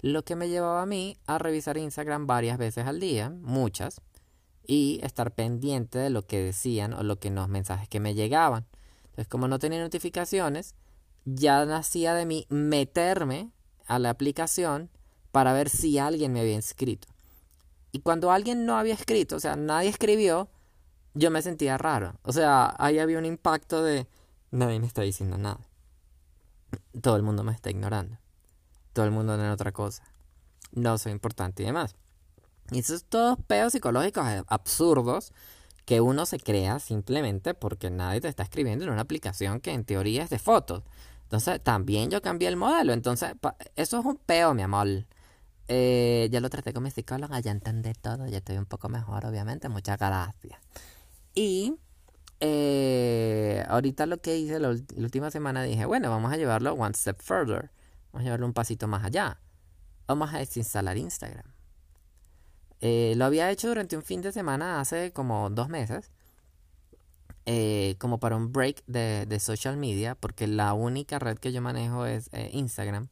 Lo 0.00 0.24
que 0.24 0.34
me 0.34 0.48
llevaba 0.48 0.82
a 0.82 0.86
mí 0.86 1.16
a 1.26 1.38
revisar 1.38 1.78
Instagram 1.78 2.26
varias 2.26 2.58
veces 2.58 2.84
al 2.84 2.98
día, 2.98 3.30
muchas, 3.30 4.00
y 4.66 4.98
estar 5.04 5.32
pendiente 5.32 5.98
de 5.98 6.10
lo 6.10 6.22
que 6.22 6.42
decían 6.42 6.94
o 6.94 7.04
lo 7.04 7.20
que 7.20 7.30
los 7.30 7.48
mensajes 7.48 7.88
que 7.88 8.00
me 8.00 8.14
llegaban. 8.14 8.66
Entonces, 9.04 9.28
como 9.28 9.46
no 9.46 9.60
tenía 9.60 9.80
notificaciones, 9.80 10.74
ya 11.24 11.64
nacía 11.64 12.14
de 12.14 12.26
mí 12.26 12.46
meterme 12.48 13.52
a 13.86 14.00
la 14.00 14.10
aplicación 14.10 14.90
para 15.32 15.52
ver 15.52 15.68
si 15.68 15.98
alguien 15.98 16.32
me 16.32 16.40
había 16.40 16.58
escrito. 16.58 17.08
Y 17.92 18.00
cuando 18.00 18.30
alguien 18.30 18.66
no 18.66 18.76
había 18.76 18.94
escrito, 18.94 19.36
o 19.36 19.40
sea, 19.40 19.56
nadie 19.56 19.88
escribió, 19.88 20.48
yo 21.14 21.30
me 21.30 21.42
sentía 21.42 21.78
raro. 21.78 22.14
O 22.22 22.32
sea, 22.32 22.74
ahí 22.78 22.98
había 22.98 23.18
un 23.18 23.24
impacto 23.24 23.82
de 23.82 24.06
nadie 24.50 24.80
me 24.80 24.86
está 24.86 25.02
diciendo 25.02 25.38
nada. 25.38 25.60
Todo 27.00 27.16
el 27.16 27.22
mundo 27.22 27.44
me 27.44 27.52
está 27.52 27.70
ignorando. 27.70 28.18
Todo 28.92 29.06
el 29.06 29.10
mundo 29.10 29.34
en 29.34 29.50
otra 29.50 29.72
cosa. 29.72 30.02
No 30.72 30.98
soy 30.98 31.12
importante 31.12 31.62
y 31.62 31.66
demás. 31.66 31.94
Y 32.70 32.80
esos 32.80 33.04
todos 33.04 33.38
peos 33.46 33.72
psicológicos 33.72 34.24
absurdos 34.46 35.32
que 35.86 36.02
uno 36.02 36.26
se 36.26 36.38
crea 36.38 36.80
simplemente 36.80 37.54
porque 37.54 37.88
nadie 37.88 38.20
te 38.20 38.28
está 38.28 38.42
escribiendo 38.42 38.84
en 38.84 38.90
una 38.90 39.00
aplicación 39.00 39.60
que 39.60 39.72
en 39.72 39.84
teoría 39.84 40.24
es 40.24 40.30
de 40.30 40.38
fotos. 40.38 40.82
Entonces, 41.22 41.62
también 41.62 42.10
yo 42.10 42.20
cambié 42.20 42.48
el 42.48 42.56
modelo. 42.56 42.92
Entonces, 42.92 43.32
eso 43.76 44.00
es 44.00 44.04
un 44.04 44.16
peo, 44.16 44.52
mi 44.52 44.62
amor. 44.62 45.06
Eh, 45.68 46.28
ya 46.32 46.40
lo 46.40 46.48
traté 46.48 46.72
con 46.72 46.82
mi 46.82 46.90
psicóloga, 46.90 47.38
ya 47.40 47.50
entendí 47.50 47.92
todo, 47.92 48.26
ya 48.26 48.38
estoy 48.38 48.56
un 48.56 48.64
poco 48.64 48.88
mejor, 48.88 49.26
obviamente. 49.26 49.68
Muchas 49.68 49.98
gracias. 49.98 50.58
Y 51.34 51.76
eh, 52.40 53.62
ahorita 53.68 54.06
lo 54.06 54.20
que 54.20 54.38
hice 54.38 54.58
la, 54.58 54.70
última 54.70 55.30
semana 55.30 55.62
dije, 55.62 55.84
bueno, 55.84 56.10
vamos 56.10 56.32
a 56.32 56.36
llevarlo 56.36 56.72
one 56.72 56.94
step 56.94 57.20
further. 57.20 57.70
Vamos 58.12 58.22
a 58.22 58.24
llevarlo 58.24 58.46
un 58.46 58.54
pasito 58.54 58.88
más 58.88 59.04
allá. 59.04 59.40
Vamos 60.06 60.32
a 60.32 60.38
desinstalar 60.38 60.96
Instagram. 60.96 61.44
Eh, 62.80 63.14
lo 63.16 63.26
había 63.26 63.50
hecho 63.50 63.68
durante 63.68 63.96
un 63.96 64.02
fin 64.02 64.22
de 64.22 64.32
semana 64.32 64.80
hace 64.80 65.12
como 65.12 65.50
dos 65.50 65.68
meses. 65.68 66.10
como 67.98 68.18
para 68.20 68.36
un 68.36 68.52
break 68.52 68.84
de, 68.86 69.26
de, 69.26 69.40
social 69.40 69.76
media, 69.76 70.14
porque 70.14 70.46
la 70.46 70.74
única 70.74 71.18
red 71.18 71.38
que 71.38 71.52
yo 71.52 71.62
manejo 71.62 72.06
es 72.06 72.30
Instagram. 72.52 73.08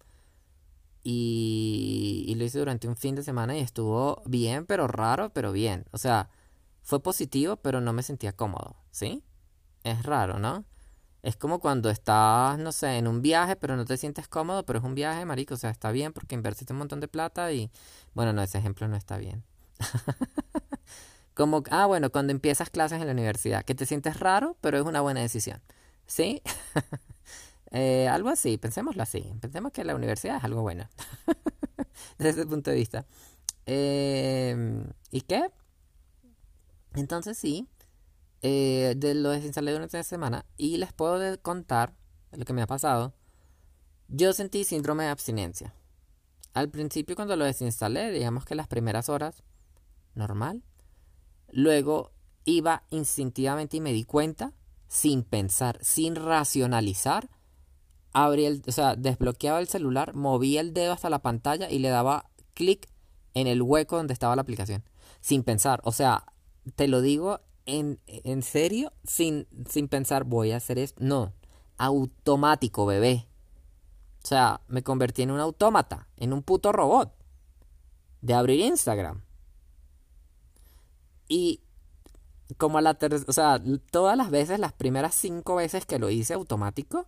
Y, 1.09 2.25
y 2.27 2.35
lo 2.35 2.45
hice 2.45 2.59
durante 2.59 2.89
un 2.89 2.97
fin 2.97 3.15
de 3.15 3.23
semana 3.23 3.57
y 3.57 3.61
estuvo 3.61 4.23
bien, 4.27 4.67
pero 4.67 4.89
raro, 4.89 5.31
pero 5.31 5.53
bien. 5.53 5.85
O 5.93 5.99
sea, 5.99 6.31
fue 6.83 7.01
positivo, 7.01 7.59
pero 7.59 7.81
no 7.81 7.93
me 7.93 8.03
sentía 8.03 8.33
cómodo, 8.33 8.75
¿sí? 8.91 9.23
Es 9.85 10.03
raro, 10.05 10.41
¿no? 10.41 10.65
Es 11.23 11.37
como 11.37 11.61
cuando 11.61 11.91
estás, 11.91 12.59
no 12.59 12.73
sé, 12.73 12.99
en 12.99 13.07
un 13.07 13.23
viaje, 13.23 13.55
pero 13.55 13.77
no 13.77 13.85
te 13.85 13.97
sientes 13.97 14.27
cómodo, 14.27 14.67
pero 14.67 14.81
es 14.81 14.85
un 14.85 14.97
viaje, 14.97 15.25
marico, 15.25 15.55
o 15.55 15.57
sea, 15.57 15.71
está 15.71 15.93
bien 15.93 16.13
porque 16.13 16.35
invertiste 16.35 16.73
un 16.73 16.81
montón 16.81 16.99
de 16.99 17.07
plata 17.07 17.53
y, 17.53 17.71
bueno, 18.15 18.33
no, 18.33 18.43
ese 18.43 18.59
ejemplo 18.59 18.89
no 18.89 18.97
está 18.97 19.17
bien. 19.17 19.45
como, 21.35 21.63
ah, 21.71 21.87
bueno, 21.87 22.11
cuando 22.11 22.33
empiezas 22.33 22.69
clases 22.71 23.01
en 23.01 23.07
la 23.07 23.13
universidad, 23.13 23.65
que 23.65 23.77
te 23.77 23.87
sientes 23.87 24.19
raro, 24.19 24.57
pero 24.61 24.79
es 24.79 24.85
una 24.85 25.03
buena 25.03 25.21
decisión, 25.21 25.63
¿sí? 26.07 26.43
Eh, 27.73 28.09
algo 28.09 28.29
así, 28.29 28.59
pensémoslo 28.59 29.03
así, 29.03 29.33
pensemos 29.41 29.73
que 29.73 29.85
la 29.85 29.95
universidad 29.95 30.37
es 30.37 30.45
algo 30.45 30.63
bueno, 30.63 30.89
desde 32.19 32.41
ese 32.41 32.47
punto 32.47 32.71
de 32.71 32.77
vista. 32.77 33.07
Em, 33.67 34.85
¿Y 35.11 35.23
qué? 35.23 35.51
Entonces 36.95 37.37
sí, 37.37 37.69
eh, 38.43 38.95
de 38.97 39.15
lo 39.15 39.31
desinstalé 39.31 39.73
durante 39.73 39.97
la 39.97 40.05
semana 40.05 40.47
y 40.57 40.77
les 40.77 40.93
puedo 40.93 41.41
contar 41.43 41.95
lo 42.33 42.45
que 42.45 42.53
me 42.53 42.63
ha 42.63 42.67
pasado. 42.67 43.15
Yo 44.09 44.33
sentí 44.33 44.65
síndrome 44.65 45.05
de 45.05 45.11
abstinencia. 45.11 45.75
Al 46.55 46.71
principio 46.71 47.17
cuando 47.17 47.37
lo 47.37 47.45
desinstalé, 47.45 48.11
digamos 48.13 48.45
que 48.45 48.55
las 48.55 48.69
primeras 48.69 49.09
horas, 49.09 49.43
normal. 50.15 50.63
Luego 51.51 52.13
iba 52.45 52.85
instintivamente 52.91 53.77
y 53.77 53.81
me 53.81 53.93
di 53.93 54.05
cuenta, 54.05 54.53
sin 54.89 55.23
pensar, 55.23 55.79
sin 55.83 56.15
racionalizar, 56.15 57.29
abrí 58.25 58.47
el, 58.47 58.63
o 58.67 58.73
sea, 58.73 58.97
desbloqueaba 58.97 59.61
el 59.61 59.69
celular, 59.69 60.15
movía 60.15 60.63
el 60.63 60.73
dedo 60.73 60.95
hasta 60.95 61.11
la 61.11 61.19
pantalla 61.19 61.71
y 61.71 61.79
le 61.79 61.91
daba 61.91 62.31
clic 62.55 62.89
en 63.35 63.47
el 63.47 63.61
hueco 63.61 63.97
donde 63.97 64.15
estaba 64.15 64.35
la 64.35 64.43
aplicación. 64.43 64.83
Sin 65.21 65.43
pensar, 65.43 65.83
o 65.85 65.93
sea, 65.93 66.25
te 66.77 66.89
lo 66.89 67.03
digo 67.03 67.41
en, 67.67 68.01
en 68.07 68.43
serio, 68.43 68.95
sin, 69.05 69.47
sin 69.69 69.89
pensar, 69.89 70.25
voy 70.25 70.53
a 70.53 70.57
hacer 70.57 70.79
esto. 70.79 70.99
No, 71.05 71.35
automático, 71.77 72.87
bebé. 72.87 73.27
O 74.25 74.27
sea, 74.27 74.63
me 74.67 74.83
convertí 74.83 75.21
en 75.21 75.31
un 75.31 75.41
autómata, 75.41 76.09
en 76.17 76.33
un 76.33 76.43
puto 76.43 76.73
robot 76.73 77.13
de 78.23 78.33
abrir 78.33 78.61
Instagram. 78.61 79.25
Y 81.29 81.61
como 82.57 82.79
a 82.79 82.81
la 82.81 82.95
tercera, 82.95 83.27
o 83.29 83.33
sea, 83.35 83.63
todas 83.91 84.17
las 84.17 84.31
veces, 84.31 84.59
las 84.59 84.73
primeras 84.73 85.15
cinco 85.15 85.57
veces 85.57 85.85
que 85.85 85.99
lo 85.99 86.09
hice 86.09 86.33
automático, 86.33 87.07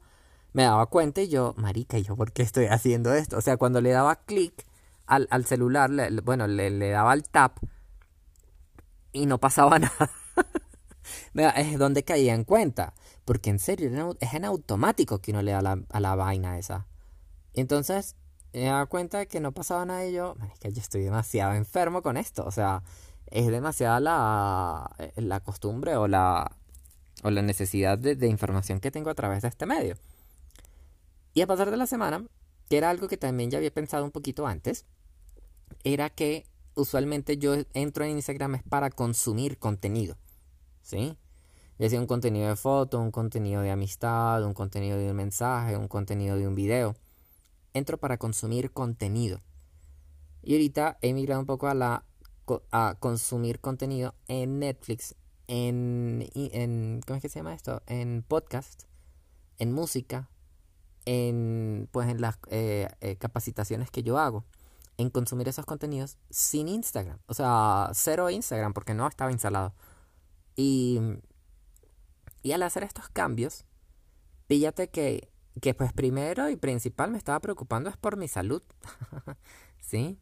me 0.53 0.65
daba 0.65 0.87
cuenta 0.87 1.21
y 1.23 1.29
yo, 1.29 1.55
marica, 1.57 1.99
¿y 1.99 2.03
yo 2.03 2.17
por 2.17 2.33
qué 2.33 2.43
estoy 2.43 2.67
haciendo 2.67 3.13
esto? 3.15 3.37
O 3.37 3.41
sea, 3.41 3.57
cuando 3.57 3.81
le 3.81 3.91
daba 3.91 4.17
clic 4.17 4.67
al, 5.07 5.45
celular, 5.47 5.91
bueno, 6.23 6.47
le, 6.47 6.71
le, 6.71 6.91
daba 6.91 7.13
al 7.13 7.25
tap 7.25 7.59
y 9.13 9.27
no 9.27 9.39
pasaba 9.39 9.79
nada. 11.35 11.55
es 11.57 11.79
donde 11.79 12.05
caía 12.05 12.35
en 12.35 12.45
cuenta. 12.45 12.95
Porque 13.25 13.51
en 13.51 13.59
serio, 13.59 14.17
es 14.21 14.35
en 14.35 14.45
automático 14.45 15.19
que 15.21 15.33
uno 15.33 15.43
le 15.43 15.53
da 15.53 15.63
la, 15.63 15.79
a 15.91 16.01
la 16.01 16.15
vaina 16.15 16.59
esa. 16.59 16.87
Entonces, 17.55 18.17
me 18.53 18.65
daba 18.65 18.87
cuenta 18.87 19.19
de 19.19 19.29
que 19.29 19.41
no 19.41 19.53
pasaba 19.53 19.85
nada 19.85 20.07
y 20.07 20.13
yo, 20.13 20.35
que 20.61 20.73
yo 20.73 20.81
estoy 20.81 21.03
demasiado 21.03 21.55
enfermo 21.55 22.03
con 22.03 22.17
esto. 22.17 22.45
O 22.45 22.51
sea, 22.51 22.83
es 23.27 23.49
demasiada 23.49 24.01
la, 24.01 24.91
eh, 24.99 25.13
la 25.17 25.41
costumbre 25.41 25.97
o 25.97 26.09
la, 26.09 26.51
o 27.23 27.31
la 27.31 27.43
necesidad 27.43 27.99
de, 27.99 28.17
de 28.17 28.29
información 28.29 28.81
que 28.81 28.91
tengo 28.91 29.11
a 29.11 29.15
través 29.15 29.43
de 29.43 29.49
este 29.49 29.67
medio. 29.67 29.97
Y 31.39 31.41
a 31.41 31.47
pasar 31.47 31.71
de 31.71 31.77
la 31.77 31.87
semana, 31.87 32.27
que 32.69 32.79
era 32.79 32.91
algo 32.91 33.07
que 33.07 33.17
también 33.17 33.49
ya 33.49 33.59
había 33.59 33.73
pensado 33.73 34.05
un 34.05 34.11
poquito 34.11 34.49
antes, 34.49 34.87
era 35.85 36.11
que 36.11 36.49
usualmente 36.75 37.39
yo 37.39 37.55
entro 37.75 38.05
en 38.05 38.11
Instagram 38.11 38.57
es 38.57 38.65
para 38.65 38.91
consumir 38.91 39.57
contenido. 39.57 40.17
¿Sí? 40.83 41.17
Ya 41.79 41.89
sea 41.89 42.01
un 42.01 42.09
contenido 42.09 42.49
de 42.49 42.57
foto, 42.57 42.99
un 42.99 43.13
contenido 43.13 43.63
de 43.63 43.71
amistad, 43.71 44.43
un 44.43 44.53
contenido 44.53 44.99
de 44.99 45.09
un 45.13 45.17
mensaje, 45.17 45.77
un 45.77 45.87
contenido 45.87 46.37
de 46.37 46.49
un 46.49 46.57
video. 46.57 46.97
Entro 47.73 47.99
para 47.99 48.19
consumir 48.19 48.73
contenido. 48.73 49.41
Y 50.43 50.55
ahorita 50.55 50.99
he 51.03 51.15
migrado 51.15 51.39
un 51.39 51.47
poco 51.47 51.69
a 51.69 51.75
la 51.75 52.05
a 52.73 52.97
consumir 52.99 53.61
contenido 53.61 54.17
en 54.27 54.59
Netflix, 54.59 55.15
en, 55.47 56.29
en 56.35 57.01
¿cómo 57.07 57.19
es 57.19 57.23
que 57.23 57.29
se 57.29 57.39
llama 57.39 57.55
esto? 57.55 57.81
En 57.87 58.25
podcast, 58.27 58.87
en 59.59 59.73
música, 59.73 60.29
en 61.09 61.89
pues 61.91 62.07
en 62.11 62.21
las 62.21 62.39
eh, 62.51 62.87
eh, 63.01 63.17
capacitaciones 63.17 63.91
que 63.91 64.03
yo 64.03 64.19
hago 64.19 64.45
en 64.99 65.09
consumir 65.09 65.49
esos 65.49 65.65
contenidos 65.65 66.19
sin 66.29 66.69
Instagram. 66.69 67.19
O 67.27 67.33
sea, 67.33 67.91
cero 67.95 68.29
Instagram 68.29 68.75
porque 68.75 68.93
no 68.93 69.07
estaba 69.07 69.33
instalado. 69.33 69.73
Y, 70.55 71.01
y 72.43 72.53
al 72.53 72.63
hacer 72.63 72.83
estos 72.83 73.09
cambios, 73.09 73.65
píllate 74.49 74.91
que, 74.91 75.31
que 75.63 75.73
pues 75.73 75.95
primero 75.95 76.51
y 76.51 76.57
principal 76.57 77.11
me 77.11 77.17
estaba 77.17 77.41
preocupando 77.41 77.89
es 77.89 77.97
por 77.97 78.19
mi 78.19 78.29
salud. 78.29 78.63
¿Sí? 79.81 80.19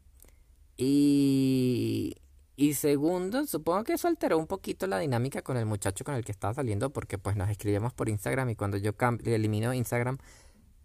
Y, 0.77 2.15
y 2.55 2.75
segundo, 2.75 3.45
supongo 3.45 3.83
que 3.83 3.93
eso 3.93 4.07
alteró 4.07 4.37
un 4.37 4.47
poquito 4.47 4.87
la 4.87 4.99
dinámica 4.99 5.41
con 5.41 5.57
el 5.57 5.65
muchacho 5.65 6.05
con 6.05 6.15
el 6.15 6.23
que 6.23 6.31
estaba 6.31 6.53
saliendo 6.53 6.91
porque 6.91 7.17
pues 7.17 7.35
nos 7.35 7.49
escribíamos 7.49 7.93
por 7.93 8.07
Instagram 8.07 8.51
y 8.51 8.55
cuando 8.55 8.77
yo 8.77 8.93
elimino 9.25 9.73
Instagram 9.73 10.19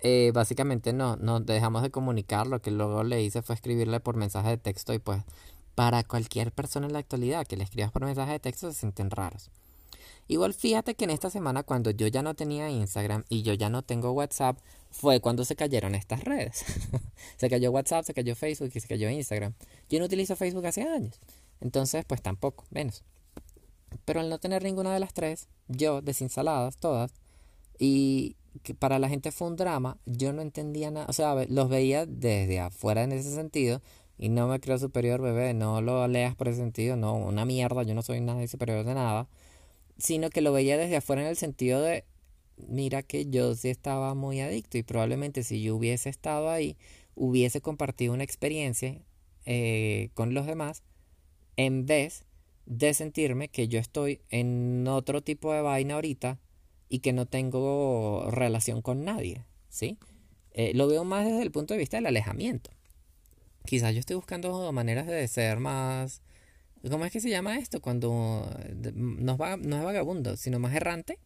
eh, 0.03 0.33
básicamente 0.35 0.93
no, 0.93 1.17
no 1.17 1.41
dejamos 1.41 1.83
de 1.83 1.91
comunicar. 1.91 2.47
Lo 2.47 2.61
que 2.61 2.71
luego 2.71 3.05
le 3.05 3.23
hice 3.23 3.43
fue 3.43 3.55
escribirle 3.55 4.01
por 4.01 4.17
mensaje 4.17 4.51
de 4.51 4.57
texto 4.59 4.93
y 4.93 4.99
pues 4.99 5.23
para 5.75 6.05
cualquier 6.05 6.53
persona 6.53 6.87
en 6.87 6.93
la 6.93 6.99
actualidad 6.99 7.47
que 7.47 7.57
le 7.57 7.65
escribas 7.65 7.93
por 7.93 8.05
mensaje 8.05 8.33
de 8.33 8.41
texto 8.41 8.71
se 8.73 8.81
sienten 8.81 9.11
raros. 9.11 9.51
Igual 10.29 10.55
fíjate 10.55 10.95
que 10.95 11.05
en 11.05 11.11
esta 11.11 11.31
semana 11.31 11.63
cuando 11.63 11.91
yo 11.91 12.07
ya 12.07 12.23
no 12.23 12.35
tenía 12.35 12.71
Instagram 12.71 13.25
y 13.29 13.43
yo 13.43 13.55
ya 13.55 13.69
no 13.69 13.83
tengo 13.83 14.13
WhatsApp, 14.13 14.59
fue 14.91 15.21
cuando 15.21 15.45
se 15.45 15.57
cayeron 15.57 15.95
estas 15.95 16.25
redes. 16.25 16.65
se 17.37 17.49
cayó 17.49 17.71
WhatsApp, 17.71 18.05
se 18.05 18.15
cayó 18.15 18.35
Facebook 18.37 18.71
y 18.75 18.81
se 18.81 18.89
cayó 18.89 19.09
Instagram. 19.09 19.55
Yo 19.89 19.99
no 19.99 20.07
utilizo 20.07 20.37
Facebook 20.37 20.67
hace 20.67 20.83
años. 20.83 21.19
Entonces, 21.61 22.05
pues 22.05 22.21
tampoco, 22.23 22.65
menos. 22.71 23.03
Pero 24.05 24.21
al 24.21 24.29
no 24.29 24.39
tener 24.39 24.63
ninguna 24.63 24.93
de 24.93 25.01
las 25.01 25.15
tres, 25.15 25.49
yo 25.69 26.03
desinstaladas 26.03 26.77
todas, 26.77 27.13
y, 27.79 28.37
que 28.63 28.75
para 28.75 28.99
la 28.99 29.09
gente 29.09 29.33
fue 29.33 29.49
un 29.49 29.57
drama, 29.57 29.99
yo 30.07 30.33
no 30.33 30.43
entendía 30.43 30.91
nada, 30.91 31.07
o 31.09 31.13
sea, 31.13 31.35
los 31.49 31.69
veía 31.69 32.07
desde 32.07 32.61
afuera 32.61 33.03
en 33.03 33.13
ese 33.13 33.35
sentido 33.35 33.83
y 34.19 34.29
no 34.29 34.47
me 34.49 34.61
creo 34.61 34.79
superior, 34.79 35.21
bebé, 35.21 35.55
no 35.55 35.81
lo 35.81 36.07
leas 36.09 36.37
por 36.37 36.49
ese 36.49 36.59
sentido, 36.59 36.97
no, 36.97 37.15
una 37.17 37.45
mierda, 37.45 37.83
yo 37.83 37.95
no 37.95 38.03
soy 38.03 38.21
nada 38.21 38.47
superior 38.47 38.85
de 38.85 38.95
nada, 38.95 39.29
sino 39.99 40.31
que 40.31 40.41
lo 40.41 40.53
veía 40.53 40.77
desde 40.77 40.97
afuera 40.97 41.23
en 41.23 41.29
el 41.29 41.37
sentido 41.37 41.81
de, 41.81 42.05
mira 42.69 43.03
que 43.03 43.27
yo 43.27 43.55
sí 43.55 43.69
estaba 43.69 44.15
muy 44.15 44.41
adicto 44.41 44.79
y 44.79 44.83
probablemente 44.83 45.43
si 45.43 45.63
yo 45.63 45.77
hubiese 45.77 46.09
estado 46.09 46.51
ahí, 46.51 46.77
hubiese 47.15 47.61
compartido 47.61 48.13
una 48.13 48.25
experiencia 48.25 49.03
eh, 49.45 50.11
con 50.15 50.35
los 50.35 50.47
demás 50.47 50.83
en 51.57 51.87
vez 51.87 52.25
de 52.67 52.95
sentirme 52.95 53.49
que 53.49 53.69
yo 53.69 53.79
estoy 53.79 54.21
en 54.31 54.87
otro 54.89 55.23
tipo 55.23 55.53
de 55.53 55.63
vaina 55.63 55.95
ahorita 55.95 56.39
y 56.93 56.99
que 56.99 57.15
no 57.15 57.25
tengo 57.25 58.31
relación 58.31 58.83
con 58.83 59.03
nadie, 59.03 59.47
¿sí? 59.71 59.97
Eh, 60.53 60.73
lo 60.75 60.87
veo 60.89 61.05
más 61.05 61.25
desde 61.25 61.41
el 61.41 61.51
punto 61.51 61.73
de 61.73 61.79
vista 61.79 61.97
del 61.97 62.05
alejamiento. 62.05 62.71
Quizás 63.65 63.95
yo 63.95 64.01
estoy 64.01 64.17
buscando 64.17 64.71
maneras 64.73 65.07
de 65.07 65.27
ser 65.27 65.59
más... 65.59 66.21
¿Cómo 66.91 67.07
es 67.07 67.13
que 67.13 67.21
se 67.21 67.31
llama 67.31 67.57
esto? 67.57 67.81
Cuando 67.81 68.47
no 68.93 69.33
es, 69.33 69.39
vagabundo, 69.39 70.37
sino 70.37 70.59
más 70.59 70.75
errante, 70.75 71.19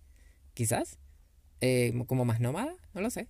quizás. 0.55 1.01
Eh, 1.61 1.93
como 2.07 2.25
más 2.25 2.39
nómada, 2.39 2.77
no 2.95 3.01
lo 3.01 3.11
sé. 3.11 3.27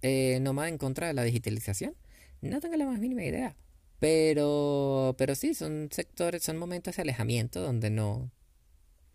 Eh, 0.00 0.38
nómada 0.42 0.68
en 0.68 0.78
contra 0.78 1.08
de 1.08 1.14
la 1.14 1.24
digitalización. 1.24 1.96
No 2.40 2.60
tengo 2.60 2.76
la 2.76 2.86
más 2.86 3.00
mínima 3.00 3.24
idea. 3.24 3.56
Pero, 3.98 5.16
pero 5.18 5.34
sí, 5.34 5.54
son 5.54 5.88
sectores, 5.90 6.44
son 6.44 6.56
momentos 6.56 6.94
de 6.94 7.02
alejamiento 7.02 7.60
donde 7.60 7.90
no, 7.90 8.30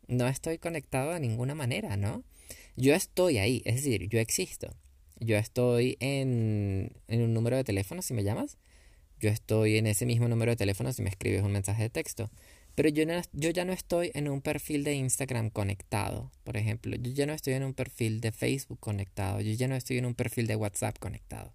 no 0.10 0.28
estoy 0.28 0.58
conectado 0.58 1.14
de 1.14 1.22
ninguna 1.22 1.56
manera, 1.56 1.96
¿no? 1.96 2.26
Yo 2.80 2.94
estoy 2.96 3.40
ahí, 3.40 3.62
es 3.66 3.76
decir, 3.76 4.08
yo 4.08 4.20
existo. 4.20 4.74
Yo 5.20 5.36
estoy 5.36 5.98
en, 6.00 6.94
en 7.10 7.22
un 7.22 7.34
número 7.34 7.58
de 7.58 7.66
teléfono 7.66 8.02
si 8.02 8.14
me 8.14 8.24
llamas. 8.24 8.58
Yo 9.20 9.30
estoy 9.30 9.76
en 9.76 9.86
ese 9.86 10.06
mismo 10.06 10.30
número 10.30 10.54
de 10.54 10.56
teléfono 10.56 10.94
si 10.94 11.02
me 11.02 11.10
escribes 11.10 11.44
un 11.44 11.52
mensaje 11.52 11.84
de 11.84 11.90
texto. 11.90 12.32
Pero 12.76 12.88
yo, 12.88 13.06
no, 13.06 13.22
yo 13.34 13.50
ya 13.50 13.66
no 13.66 13.74
estoy 13.74 14.12
en 14.14 14.30
un 14.30 14.40
perfil 14.40 14.86
de 14.86 14.94
Instagram 14.94 15.50
conectado, 15.50 16.32
por 16.46 16.56
ejemplo. 16.56 16.96
Yo 16.96 17.12
ya 17.12 17.26
no 17.26 17.34
estoy 17.34 17.56
en 17.56 17.66
un 17.66 17.74
perfil 17.74 18.22
de 18.22 18.32
Facebook 18.32 18.80
conectado. 18.80 19.42
Yo 19.42 19.52
ya 19.56 19.68
no 19.68 19.76
estoy 19.76 19.98
en 19.98 20.06
un 20.06 20.16
perfil 20.16 20.48
de 20.48 20.56
WhatsApp 20.56 20.98
conectado. 21.00 21.52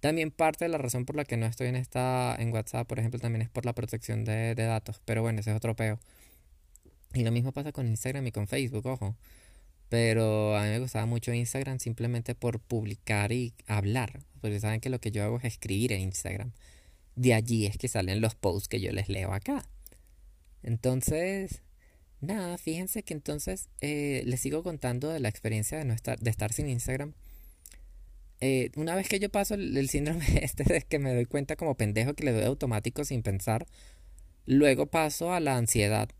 También 0.00 0.30
parte 0.30 0.66
de 0.66 0.68
la 0.68 0.76
razón 0.76 1.06
por 1.06 1.16
la 1.16 1.24
que 1.24 1.38
no 1.38 1.46
estoy 1.46 1.68
en 1.68 1.76
esta 1.76 2.36
en 2.38 2.52
WhatsApp, 2.52 2.86
por 2.86 2.98
ejemplo, 2.98 3.18
también 3.18 3.40
es 3.40 3.48
por 3.48 3.64
la 3.64 3.72
protección 3.72 4.26
de, 4.26 4.54
de 4.54 4.64
datos. 4.64 5.00
Pero 5.06 5.22
bueno, 5.22 5.40
ese 5.40 5.52
es 5.52 5.56
otro 5.56 5.74
peo. 5.74 5.98
Y 7.14 7.24
lo 7.24 7.32
mismo 7.32 7.52
pasa 7.52 7.72
con 7.72 7.86
Instagram 7.86 8.26
y 8.26 8.32
con 8.32 8.46
Facebook, 8.46 8.84
ojo. 8.84 9.16
Pero 9.88 10.56
a 10.56 10.62
mí 10.62 10.68
me 10.68 10.78
gustaba 10.78 11.06
mucho 11.06 11.32
Instagram 11.32 11.78
simplemente 11.78 12.34
por 12.34 12.60
publicar 12.60 13.32
y 13.32 13.54
hablar. 13.66 14.20
Porque 14.40 14.60
saben 14.60 14.80
que 14.80 14.90
lo 14.90 15.00
que 15.00 15.10
yo 15.10 15.24
hago 15.24 15.38
es 15.38 15.44
escribir 15.44 15.92
en 15.92 16.00
Instagram. 16.00 16.52
De 17.16 17.34
allí 17.34 17.66
es 17.66 17.78
que 17.78 17.88
salen 17.88 18.20
los 18.20 18.34
posts 18.34 18.68
que 18.68 18.80
yo 18.80 18.90
les 18.92 19.08
leo 19.08 19.32
acá. 19.32 19.64
Entonces, 20.62 21.62
nada, 22.20 22.58
fíjense 22.58 23.02
que 23.02 23.14
entonces 23.14 23.68
eh, 23.80 24.22
les 24.26 24.40
sigo 24.40 24.62
contando 24.62 25.10
de 25.10 25.20
la 25.20 25.28
experiencia 25.28 25.78
de, 25.78 25.84
no 25.84 25.94
estar, 25.94 26.18
de 26.18 26.30
estar 26.30 26.52
sin 26.52 26.68
Instagram. 26.68 27.12
Eh, 28.40 28.70
una 28.76 28.94
vez 28.94 29.08
que 29.08 29.20
yo 29.20 29.30
paso 29.30 29.54
el, 29.54 29.88
síndrome 29.88 30.24
este 30.42 30.64
de 30.64 30.82
que 30.82 30.98
me 30.98 31.14
doy 31.14 31.26
cuenta 31.26 31.56
como 31.56 31.76
pendejo 31.76 32.14
que 32.14 32.24
le 32.24 32.32
doy 32.32 32.44
automático 32.44 33.04
sin 33.04 33.22
pensar, 33.22 33.66
luego 34.46 34.86
paso 34.86 35.32
a 35.32 35.40
la 35.40 35.56
ansiedad. 35.56 36.10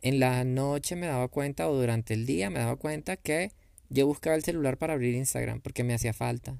En 0.00 0.20
la 0.20 0.44
noche 0.44 0.96
me 0.96 1.06
daba 1.06 1.28
cuenta 1.28 1.68
o 1.68 1.74
durante 1.74 2.14
el 2.14 2.26
día 2.26 2.50
me 2.50 2.60
daba 2.60 2.76
cuenta 2.76 3.16
que 3.16 3.52
yo 3.88 4.06
buscaba 4.06 4.36
el 4.36 4.44
celular 4.44 4.78
para 4.78 4.94
abrir 4.94 5.14
Instagram 5.14 5.60
porque 5.60 5.84
me 5.84 5.94
hacía 5.94 6.12
falta. 6.12 6.56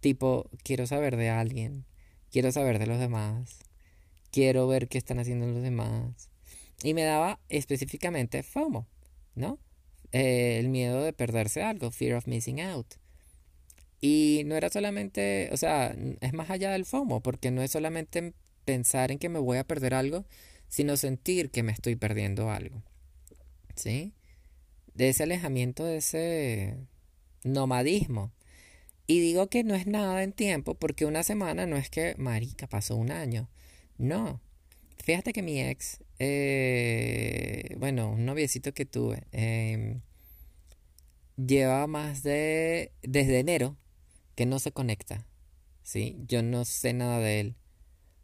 Tipo, 0.00 0.48
quiero 0.62 0.86
saber 0.86 1.16
de 1.16 1.30
alguien, 1.30 1.84
quiero 2.30 2.52
saber 2.52 2.78
de 2.78 2.86
los 2.86 2.98
demás, 2.98 3.58
quiero 4.30 4.66
ver 4.66 4.88
qué 4.88 4.98
están 4.98 5.18
haciendo 5.18 5.46
los 5.46 5.62
demás. 5.62 6.30
Y 6.82 6.94
me 6.94 7.02
daba 7.02 7.38
específicamente 7.48 8.42
FOMO, 8.42 8.86
¿no? 9.34 9.58
Eh, 10.12 10.58
el 10.58 10.68
miedo 10.68 11.02
de 11.02 11.12
perderse 11.12 11.62
algo, 11.62 11.90
fear 11.90 12.16
of 12.16 12.26
missing 12.26 12.60
out. 12.60 12.86
Y 14.00 14.42
no 14.46 14.56
era 14.56 14.70
solamente, 14.70 15.50
o 15.52 15.56
sea, 15.56 15.94
es 16.20 16.32
más 16.32 16.50
allá 16.50 16.70
del 16.70 16.86
FOMO, 16.86 17.20
porque 17.20 17.50
no 17.50 17.62
es 17.62 17.70
solamente 17.70 18.32
pensar 18.64 19.10
en 19.12 19.18
que 19.18 19.28
me 19.28 19.38
voy 19.38 19.58
a 19.58 19.64
perder 19.64 19.94
algo, 19.94 20.24
sino 20.70 20.96
sentir 20.96 21.50
que 21.50 21.62
me 21.62 21.72
estoy 21.72 21.96
perdiendo 21.96 22.50
algo. 22.50 22.82
¿Sí? 23.74 24.14
De 24.94 25.10
ese 25.10 25.24
alejamiento, 25.24 25.84
de 25.84 25.98
ese 25.98 26.78
nomadismo. 27.44 28.32
Y 29.06 29.20
digo 29.20 29.48
que 29.48 29.64
no 29.64 29.74
es 29.74 29.86
nada 29.86 30.22
en 30.22 30.32
tiempo, 30.32 30.74
porque 30.76 31.04
una 31.04 31.24
semana 31.24 31.66
no 31.66 31.76
es 31.76 31.90
que, 31.90 32.14
marica, 32.16 32.68
pasó 32.68 32.96
un 32.96 33.10
año. 33.10 33.50
No. 33.98 34.40
Fíjate 35.04 35.32
que 35.32 35.42
mi 35.42 35.60
ex, 35.60 35.98
eh, 36.20 37.74
bueno, 37.78 38.12
un 38.12 38.24
noviecito 38.24 38.72
que 38.72 38.86
tuve, 38.86 39.24
eh, 39.32 39.98
lleva 41.36 41.86
más 41.88 42.22
de, 42.22 42.92
desde 43.02 43.40
enero, 43.40 43.76
que 44.36 44.46
no 44.46 44.60
se 44.60 44.70
conecta. 44.70 45.26
¿Sí? 45.82 46.16
Yo 46.28 46.42
no 46.44 46.64
sé 46.64 46.92
nada 46.92 47.18
de 47.18 47.40
él. 47.40 47.56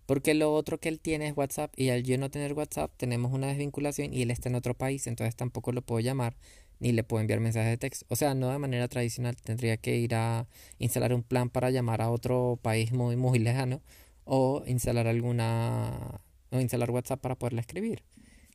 Porque 0.06 0.34
lo 0.34 0.54
otro 0.54 0.78
que 0.78 0.88
él 0.88 1.00
tiene 1.00 1.28
es 1.28 1.36
WhatsApp 1.36 1.72
y 1.76 1.90
al 1.90 2.04
yo 2.04 2.16
no 2.16 2.30
tener 2.30 2.52
WhatsApp 2.54 2.92
tenemos 2.96 3.32
una 3.32 3.48
desvinculación 3.48 4.14
y 4.14 4.22
él 4.22 4.30
está 4.30 4.48
en 4.48 4.54
otro 4.54 4.74
país, 4.74 5.06
entonces 5.08 5.34
tampoco 5.34 5.72
lo 5.72 5.82
puedo 5.82 6.00
llamar 6.00 6.36
ni 6.78 6.92
le 6.92 7.04
puedo 7.04 7.20
enviar 7.20 7.40
mensajes 7.40 7.70
de 7.70 7.78
texto. 7.78 8.06
O 8.08 8.16
sea, 8.16 8.34
no 8.34 8.50
de 8.50 8.58
manera 8.58 8.88
tradicional, 8.88 9.36
tendría 9.36 9.76
que 9.76 9.96
ir 9.96 10.14
a 10.14 10.46
instalar 10.78 11.12
un 11.14 11.22
plan 11.22 11.50
para 11.50 11.70
llamar 11.70 12.02
a 12.02 12.10
otro 12.10 12.58
país 12.62 12.92
muy 12.92 13.16
muy 13.16 13.38
lejano 13.38 13.82
o 14.24 14.62
instalar 14.66 15.06
alguna 15.06 16.20
o 16.50 16.60
instalar 16.60 16.90
WhatsApp 16.90 17.20
para 17.20 17.36
poderle 17.36 17.60
escribir, 17.60 18.02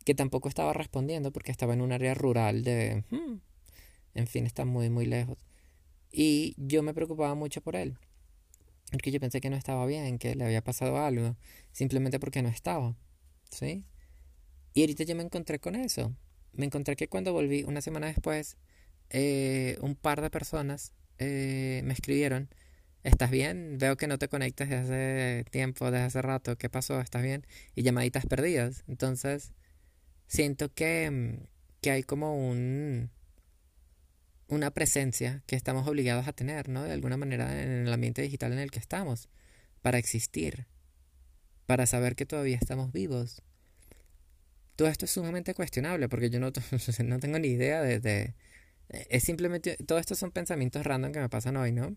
que 0.06 0.16
tampoco 0.16 0.50
estaba 0.50 0.74
respondiendo 0.74 1.32
porque 1.32 1.52
estaba 1.52 1.74
en 1.74 1.82
un 1.82 1.92
área 1.92 2.14
rural 2.14 2.64
de 2.64 3.04
hmm, 3.10 3.40
en 4.16 4.28
fin, 4.28 4.46
está 4.46 4.66
muy 4.66 4.90
muy 4.90 5.06
lejos. 5.06 5.38
Y 6.12 6.56
yo 6.58 6.84
me 6.84 6.94
preocupaba 6.94 7.36
mucho 7.36 7.62
por 7.62 7.76
él. 7.76 7.98
Porque 8.92 9.12
yo 9.12 9.20
pensé 9.20 9.42
que 9.42 9.50
no 9.50 9.56
estaba 9.56 9.86
bien, 9.86 10.20
que 10.20 10.36
le 10.36 10.44
había 10.44 10.62
pasado 10.64 10.98
algo, 11.04 11.38
simplemente 11.72 12.20
porque 12.20 12.42
no 12.44 12.50
estaba. 12.50 12.96
¿Sí? 13.50 13.86
Y 14.74 14.82
ahorita 14.82 15.04
yo 15.06 15.16
me 15.16 15.24
encontré 15.24 15.60
con 15.60 15.76
eso. 15.76 16.16
Me 16.54 16.66
encontré 16.66 16.96
que 16.96 17.08
cuando 17.08 17.34
volví, 17.34 17.64
una 17.64 17.82
semana 17.82 18.08
después, 18.08 18.58
eh, 19.10 19.78
un 19.82 19.96
par 19.96 20.22
de 20.22 20.30
personas 20.30 20.94
eh, 21.18 21.82
me 21.86 21.94
escribieron, 21.94 22.50
¿estás 23.04 23.32
bien? 23.32 23.78
Veo 23.78 23.98
que 23.98 24.08
no 24.08 24.18
te 24.18 24.28
conectas 24.28 24.70
desde 24.70 24.82
hace 24.84 25.46
tiempo, 25.52 25.92
desde 25.92 26.06
hace 26.06 26.22
rato, 26.22 26.58
¿qué 26.58 26.70
pasó? 26.70 27.00
¿Estás 27.02 27.24
bien? 27.24 27.46
Y 27.76 27.84
llamaditas 27.84 28.26
perdidas. 28.26 28.84
Entonces, 28.88 29.54
siento 30.28 30.74
que, 30.74 31.10
mm, 31.12 31.48
que 31.82 31.92
hay 31.92 32.04
como 32.04 32.36
un 32.36 33.12
una 34.52 34.72
presencia 34.72 35.44
que 35.48 35.56
estamos 35.56 35.88
obligados 35.88 36.28
a 36.28 36.34
tener, 36.34 36.70
¿no? 36.70 36.84
De 36.84 36.92
alguna 36.92 37.18
manera 37.18 37.62
en 37.64 37.88
el 37.88 37.94
ambiente 37.94 38.22
digital 38.22 38.52
en 38.52 38.60
el 38.60 38.70
que 38.70 38.80
estamos, 38.80 39.30
para 39.82 39.98
existir, 39.98 40.68
para 41.66 41.86
saber 41.86 42.16
que 42.16 42.26
todavía 42.26 42.58
estamos 42.58 42.92
vivos. 42.92 43.42
Todo 44.76 44.90
esto 44.90 45.06
es 45.06 45.12
sumamente 45.12 45.54
cuestionable 45.54 46.10
porque 46.10 46.30
yo 46.30 46.40
no, 46.40 46.52
tengo 47.20 47.40
ni 47.40 47.48
idea 47.48 47.82
de, 47.82 48.36
Es 48.90 49.24
simplemente... 49.24 49.78
Todo 49.86 50.00
esto 50.00 50.16
son 50.16 50.32
pensamientos 50.32 50.86
random 50.86 51.14
que 51.14 51.20
me 51.20 51.30
pasan 51.30 51.56
hoy, 51.56 51.72
¿no? 51.72 51.96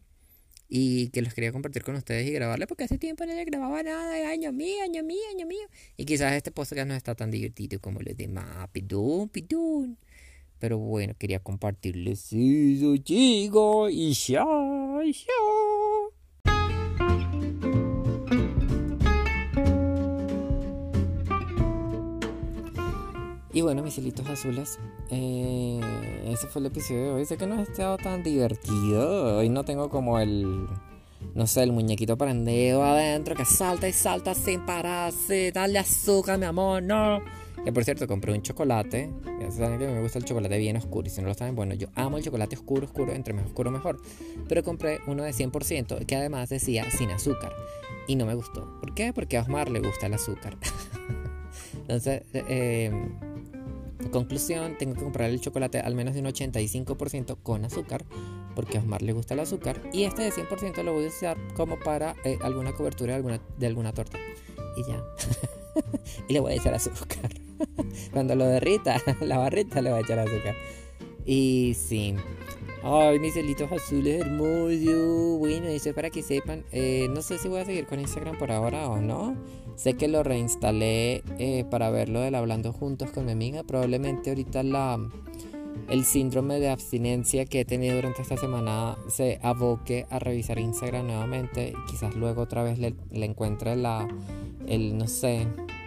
Y 0.68 1.08
que 1.10 1.22
los 1.22 1.34
quería 1.34 1.52
compartir 1.52 1.82
con 1.82 1.96
ustedes 1.96 2.26
y 2.26 2.32
grabarle 2.32 2.66
porque 2.66 2.84
hace 2.84 2.98
tiempo 2.98 3.26
no 3.26 3.34
le 3.34 3.44
grababa 3.44 3.82
nada. 3.82 4.30
Año 4.30 4.52
mío, 4.52 4.82
año 4.82 5.02
mío, 5.02 5.22
año 5.34 5.46
mío. 5.46 5.66
Y 5.96 6.04
quizás 6.04 6.32
este 6.34 6.52
podcast 6.52 6.86
no 6.86 6.94
está 6.94 7.14
tan 7.14 7.30
divertido 7.30 7.80
como 7.80 8.00
los 8.00 8.16
demás. 8.16 8.68
Pidún, 8.72 9.28
pidún. 9.28 9.98
Pero 10.58 10.78
bueno, 10.78 11.14
quería 11.18 11.40
compartirles 11.40 12.32
eso, 12.32 12.96
chicos. 12.98 13.90
Y 13.92 14.12
ya, 14.12 14.44
ya. 15.04 15.32
Y 23.54 23.60
bueno, 23.62 23.84
mis 23.84 23.96
hilitos 23.98 24.28
azules, 24.28 24.80
eh, 25.10 25.80
ese 26.26 26.48
fue 26.48 26.58
el 26.58 26.66
episodio 26.66 27.02
de 27.04 27.10
hoy. 27.10 27.24
Sé 27.24 27.36
que 27.36 27.46
no 27.46 27.54
ha 27.54 27.62
estado 27.62 27.96
tan 27.98 28.24
divertido. 28.24 29.38
Hoy 29.38 29.48
no 29.48 29.64
tengo 29.64 29.88
como 29.88 30.18
el, 30.18 30.66
no 31.36 31.46
sé, 31.46 31.62
el 31.62 31.70
muñequito 31.70 32.18
prendido 32.18 32.82
adentro 32.82 33.36
que 33.36 33.44
salta 33.44 33.86
y 33.88 33.92
salta 33.92 34.34
sin 34.34 34.66
pararse. 34.66 35.52
Dale 35.52 35.78
azúcar, 35.78 36.36
mi 36.36 36.46
amor, 36.46 36.82
no. 36.82 37.20
Que 37.62 37.72
por 37.72 37.84
cierto, 37.84 38.06
compré 38.06 38.32
un 38.32 38.42
chocolate. 38.42 39.10
Ya 39.40 39.50
saben 39.50 39.78
que 39.78 39.86
me 39.86 40.02
gusta 40.02 40.18
el 40.18 40.24
chocolate 40.24 40.58
bien 40.58 40.76
oscuro. 40.76 41.06
Y 41.06 41.10
si 41.10 41.22
no 41.22 41.28
lo 41.28 41.34
saben, 41.34 41.54
bueno, 41.54 41.74
yo 41.74 41.88
amo 41.94 42.18
el 42.18 42.24
chocolate 42.24 42.56
oscuro, 42.56 42.86
oscuro. 42.86 43.12
Entre 43.12 43.32
más 43.32 43.46
oscuro, 43.46 43.70
mejor. 43.70 44.00
Pero 44.48 44.62
compré 44.62 45.00
uno 45.06 45.22
de 45.22 45.32
100% 45.32 46.04
que 46.04 46.16
además 46.16 46.48
decía 46.48 46.90
sin 46.90 47.10
azúcar. 47.10 47.52
Y 48.06 48.16
no 48.16 48.26
me 48.26 48.34
gustó. 48.34 48.78
¿Por 48.80 48.94
qué? 48.94 49.12
Porque 49.12 49.38
a 49.38 49.42
Osmar 49.42 49.70
le 49.70 49.80
gusta 49.80 50.06
el 50.06 50.14
azúcar. 50.14 50.56
Entonces, 51.82 52.22
eh, 52.34 52.90
conclusión, 54.10 54.76
tengo 54.76 54.94
que 54.94 55.02
comprar 55.02 55.30
el 55.30 55.40
chocolate 55.40 55.80
al 55.80 55.94
menos 55.94 56.14
de 56.14 56.20
un 56.20 56.26
85% 56.26 57.38
con 57.42 57.64
azúcar. 57.64 58.04
Porque 58.54 58.76
a 58.76 58.80
Osmar 58.80 59.00
le 59.00 59.12
gusta 59.12 59.32
el 59.34 59.40
azúcar. 59.40 59.80
Y 59.92 60.04
este 60.04 60.22
de 60.22 60.32
100% 60.32 60.82
lo 60.82 60.92
voy 60.92 61.06
a 61.06 61.08
usar 61.08 61.38
como 61.54 61.78
para 61.78 62.14
eh, 62.24 62.38
alguna 62.42 62.72
cobertura 62.74 63.12
de 63.12 63.16
alguna, 63.16 63.40
de 63.58 63.66
alguna 63.66 63.92
torta. 63.92 64.18
Y 64.76 64.84
ya. 64.86 65.02
y 66.28 66.32
le 66.32 66.40
voy 66.40 66.52
a 66.52 66.56
echar 66.56 66.74
azúcar. 66.74 67.30
Cuando 68.12 68.34
lo 68.34 68.46
derrita, 68.46 69.00
la 69.20 69.38
barrita 69.38 69.80
le 69.80 69.90
voy 69.90 70.00
a 70.00 70.02
echar 70.02 70.18
azúcar. 70.18 70.54
Y 71.24 71.74
sí. 71.74 72.14
Ay, 72.82 73.18
mis 73.18 73.32
celitos 73.32 73.72
azules 73.72 74.20
hermosos. 74.20 75.38
Bueno, 75.38 75.68
eso 75.68 75.88
es 75.88 75.94
para 75.94 76.10
que 76.10 76.22
sepan. 76.22 76.64
Eh, 76.70 77.08
no 77.10 77.22
sé 77.22 77.38
si 77.38 77.48
voy 77.48 77.60
a 77.60 77.64
seguir 77.64 77.86
con 77.86 77.98
Instagram 77.98 78.36
por 78.36 78.52
ahora 78.52 78.88
o 78.90 79.00
no. 79.00 79.36
Sé 79.76 79.94
que 79.94 80.06
lo 80.06 80.22
reinstalé 80.22 81.22
eh, 81.38 81.64
para 81.70 81.90
verlo 81.90 82.20
del 82.20 82.34
hablando 82.34 82.72
juntos 82.72 83.10
con 83.10 83.24
mi 83.24 83.32
amiga. 83.32 83.62
Probablemente 83.64 84.30
ahorita 84.30 84.62
la 84.62 85.00
el 85.88 86.04
síndrome 86.04 86.60
de 86.60 86.70
abstinencia 86.70 87.44
que 87.44 87.60
he 87.60 87.64
tenido 87.64 87.96
durante 87.96 88.22
esta 88.22 88.36
semana 88.36 88.96
se 89.08 89.38
aboque 89.42 90.06
a 90.10 90.18
revisar 90.18 90.58
Instagram 90.58 91.06
nuevamente. 91.06 91.74
Quizás 91.88 92.14
luego 92.14 92.42
otra 92.42 92.62
vez 92.62 92.78
le 92.78 92.94
encuentre 93.12 93.76
la, 93.76 94.06
el, 94.66 94.96
no 94.98 95.06
sé, 95.06 95.46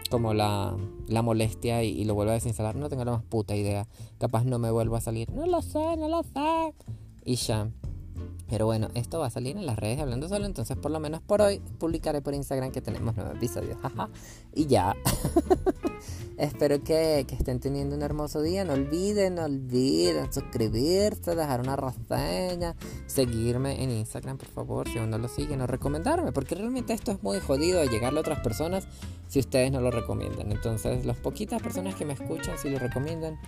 como 0.10 0.34
la, 0.34 0.76
la 1.08 1.22
molestia 1.22 1.84
y, 1.84 2.04
lo 2.06 2.16
vuelvo 2.16 2.32
a 2.32 2.36
desinstalar. 2.36 2.76
No 2.76 2.90
tengo 2.90 3.06
la 3.06 3.12
más 3.12 3.24
puta 3.24 3.56
idea. 3.56 3.88
Capaz 4.20 4.46
no 4.46 4.60
me 4.60 4.72
vuelvo 4.72 4.96
a 4.96 5.02
salir. 5.02 5.30
No 5.32 5.46
lo 5.46 5.62
sé, 5.62 5.98
no 5.98 6.08
lo 6.08 6.24
sé. 6.24 6.74
Y 7.26 7.36
ya. 7.36 7.70
Pero 8.50 8.66
bueno, 8.66 8.90
esto 8.94 9.20
va 9.20 9.28
a 9.28 9.30
salir 9.30 9.58
en 9.58 9.66
las 9.66 9.78
redes 9.78 10.00
hablando 10.00 10.30
solo, 10.30 10.46
entonces 10.46 10.78
por 10.78 10.92
lo 10.92 11.00
menos 11.00 11.22
por 11.22 11.42
hoy 11.42 11.60
publicaré 11.80 12.22
por 12.22 12.34
Instagram 12.34 12.72
que 12.72 12.82
tenemos 12.82 13.16
nueve 13.16 13.34
episodios. 13.36 13.78
y 14.56 14.68
ya. 14.68 14.96
Espero 16.38 16.84
que, 16.84 17.26
que, 17.28 17.34
estén 17.36 17.60
teniendo 17.60 17.96
un 17.96 18.04
hermoso 18.04 18.42
día. 18.42 18.64
No 18.64 18.74
olviden, 18.74 19.36
no 19.36 19.46
olviden 19.46 20.32
suscribirse, 20.32 21.36
dejar 21.36 21.62
una 21.62 21.76
reseña, 21.76 22.76
seguirme 23.08 23.84
en 23.84 23.90
Instagram, 23.90 24.38
por 24.38 24.48
favor, 24.48 24.88
si 24.88 25.00
aún 25.00 25.10
no 25.10 25.18
lo 25.18 25.28
siguen, 25.28 25.62
o 25.62 25.68
recomendarme, 25.68 26.32
porque 26.32 26.54
realmente 26.54 26.94
esto 26.94 27.12
es 27.12 27.24
muy 27.24 27.40
jodido 27.40 27.80
de 27.80 27.90
llegarle 27.90 28.20
a 28.20 28.22
otras 28.22 28.40
personas 28.42 28.88
si 29.28 29.40
ustedes 29.40 29.72
no 29.72 29.82
lo 29.82 29.90
recomiendan. 29.90 30.52
Entonces, 30.52 31.06
las 31.06 31.18
poquitas 31.18 31.62
personas 31.62 31.96
que 31.96 32.06
me 32.06 32.14
escuchan, 32.14 32.58
si 32.58 32.70
lo 32.70 32.80
recomiendan, 32.80 33.40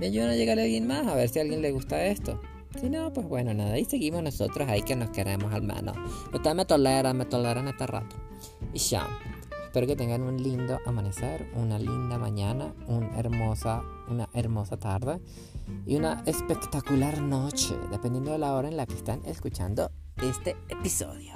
me 0.00 0.06
ayudan 0.06 0.30
a 0.30 0.34
llegar 0.34 0.58
a 0.58 0.62
alguien 0.62 0.86
más, 0.86 1.06
a 1.06 1.14
ver 1.14 1.28
si 1.28 1.38
a 1.38 1.42
alguien 1.42 1.60
le 1.60 1.70
gusta 1.70 2.04
esto. 2.06 2.40
Si 2.80 2.90
no, 2.90 3.12
pues 3.12 3.26
bueno, 3.26 3.54
nada, 3.54 3.72
ahí 3.72 3.84
seguimos 3.84 4.22
nosotros, 4.22 4.68
ahí 4.68 4.82
que 4.82 4.96
nos 4.96 5.10
queremos 5.10 5.52
al 5.52 5.62
menos. 5.62 5.96
Ustedes 6.32 6.56
me 6.56 6.64
toleran, 6.64 7.16
me 7.16 7.24
toleran 7.24 7.68
este 7.68 7.86
rato. 7.86 8.16
Y 8.72 8.78
ya. 8.78 9.06
Espero 9.64 9.86
que 9.86 9.96
tengan 9.96 10.22
un 10.22 10.42
lindo 10.42 10.78
amanecer, 10.86 11.50
una 11.54 11.78
linda 11.78 12.16
mañana, 12.18 12.74
hermosa, 13.16 13.82
una 14.08 14.26
hermosa 14.32 14.78
tarde 14.78 15.20
y 15.86 15.96
una 15.96 16.22
espectacular 16.24 17.20
noche, 17.20 17.76
dependiendo 17.90 18.32
de 18.32 18.38
la 18.38 18.54
hora 18.54 18.68
en 18.68 18.78
la 18.78 18.86
que 18.86 18.94
están 18.94 19.20
escuchando 19.26 19.90
este 20.22 20.56
episodio. 20.70 21.34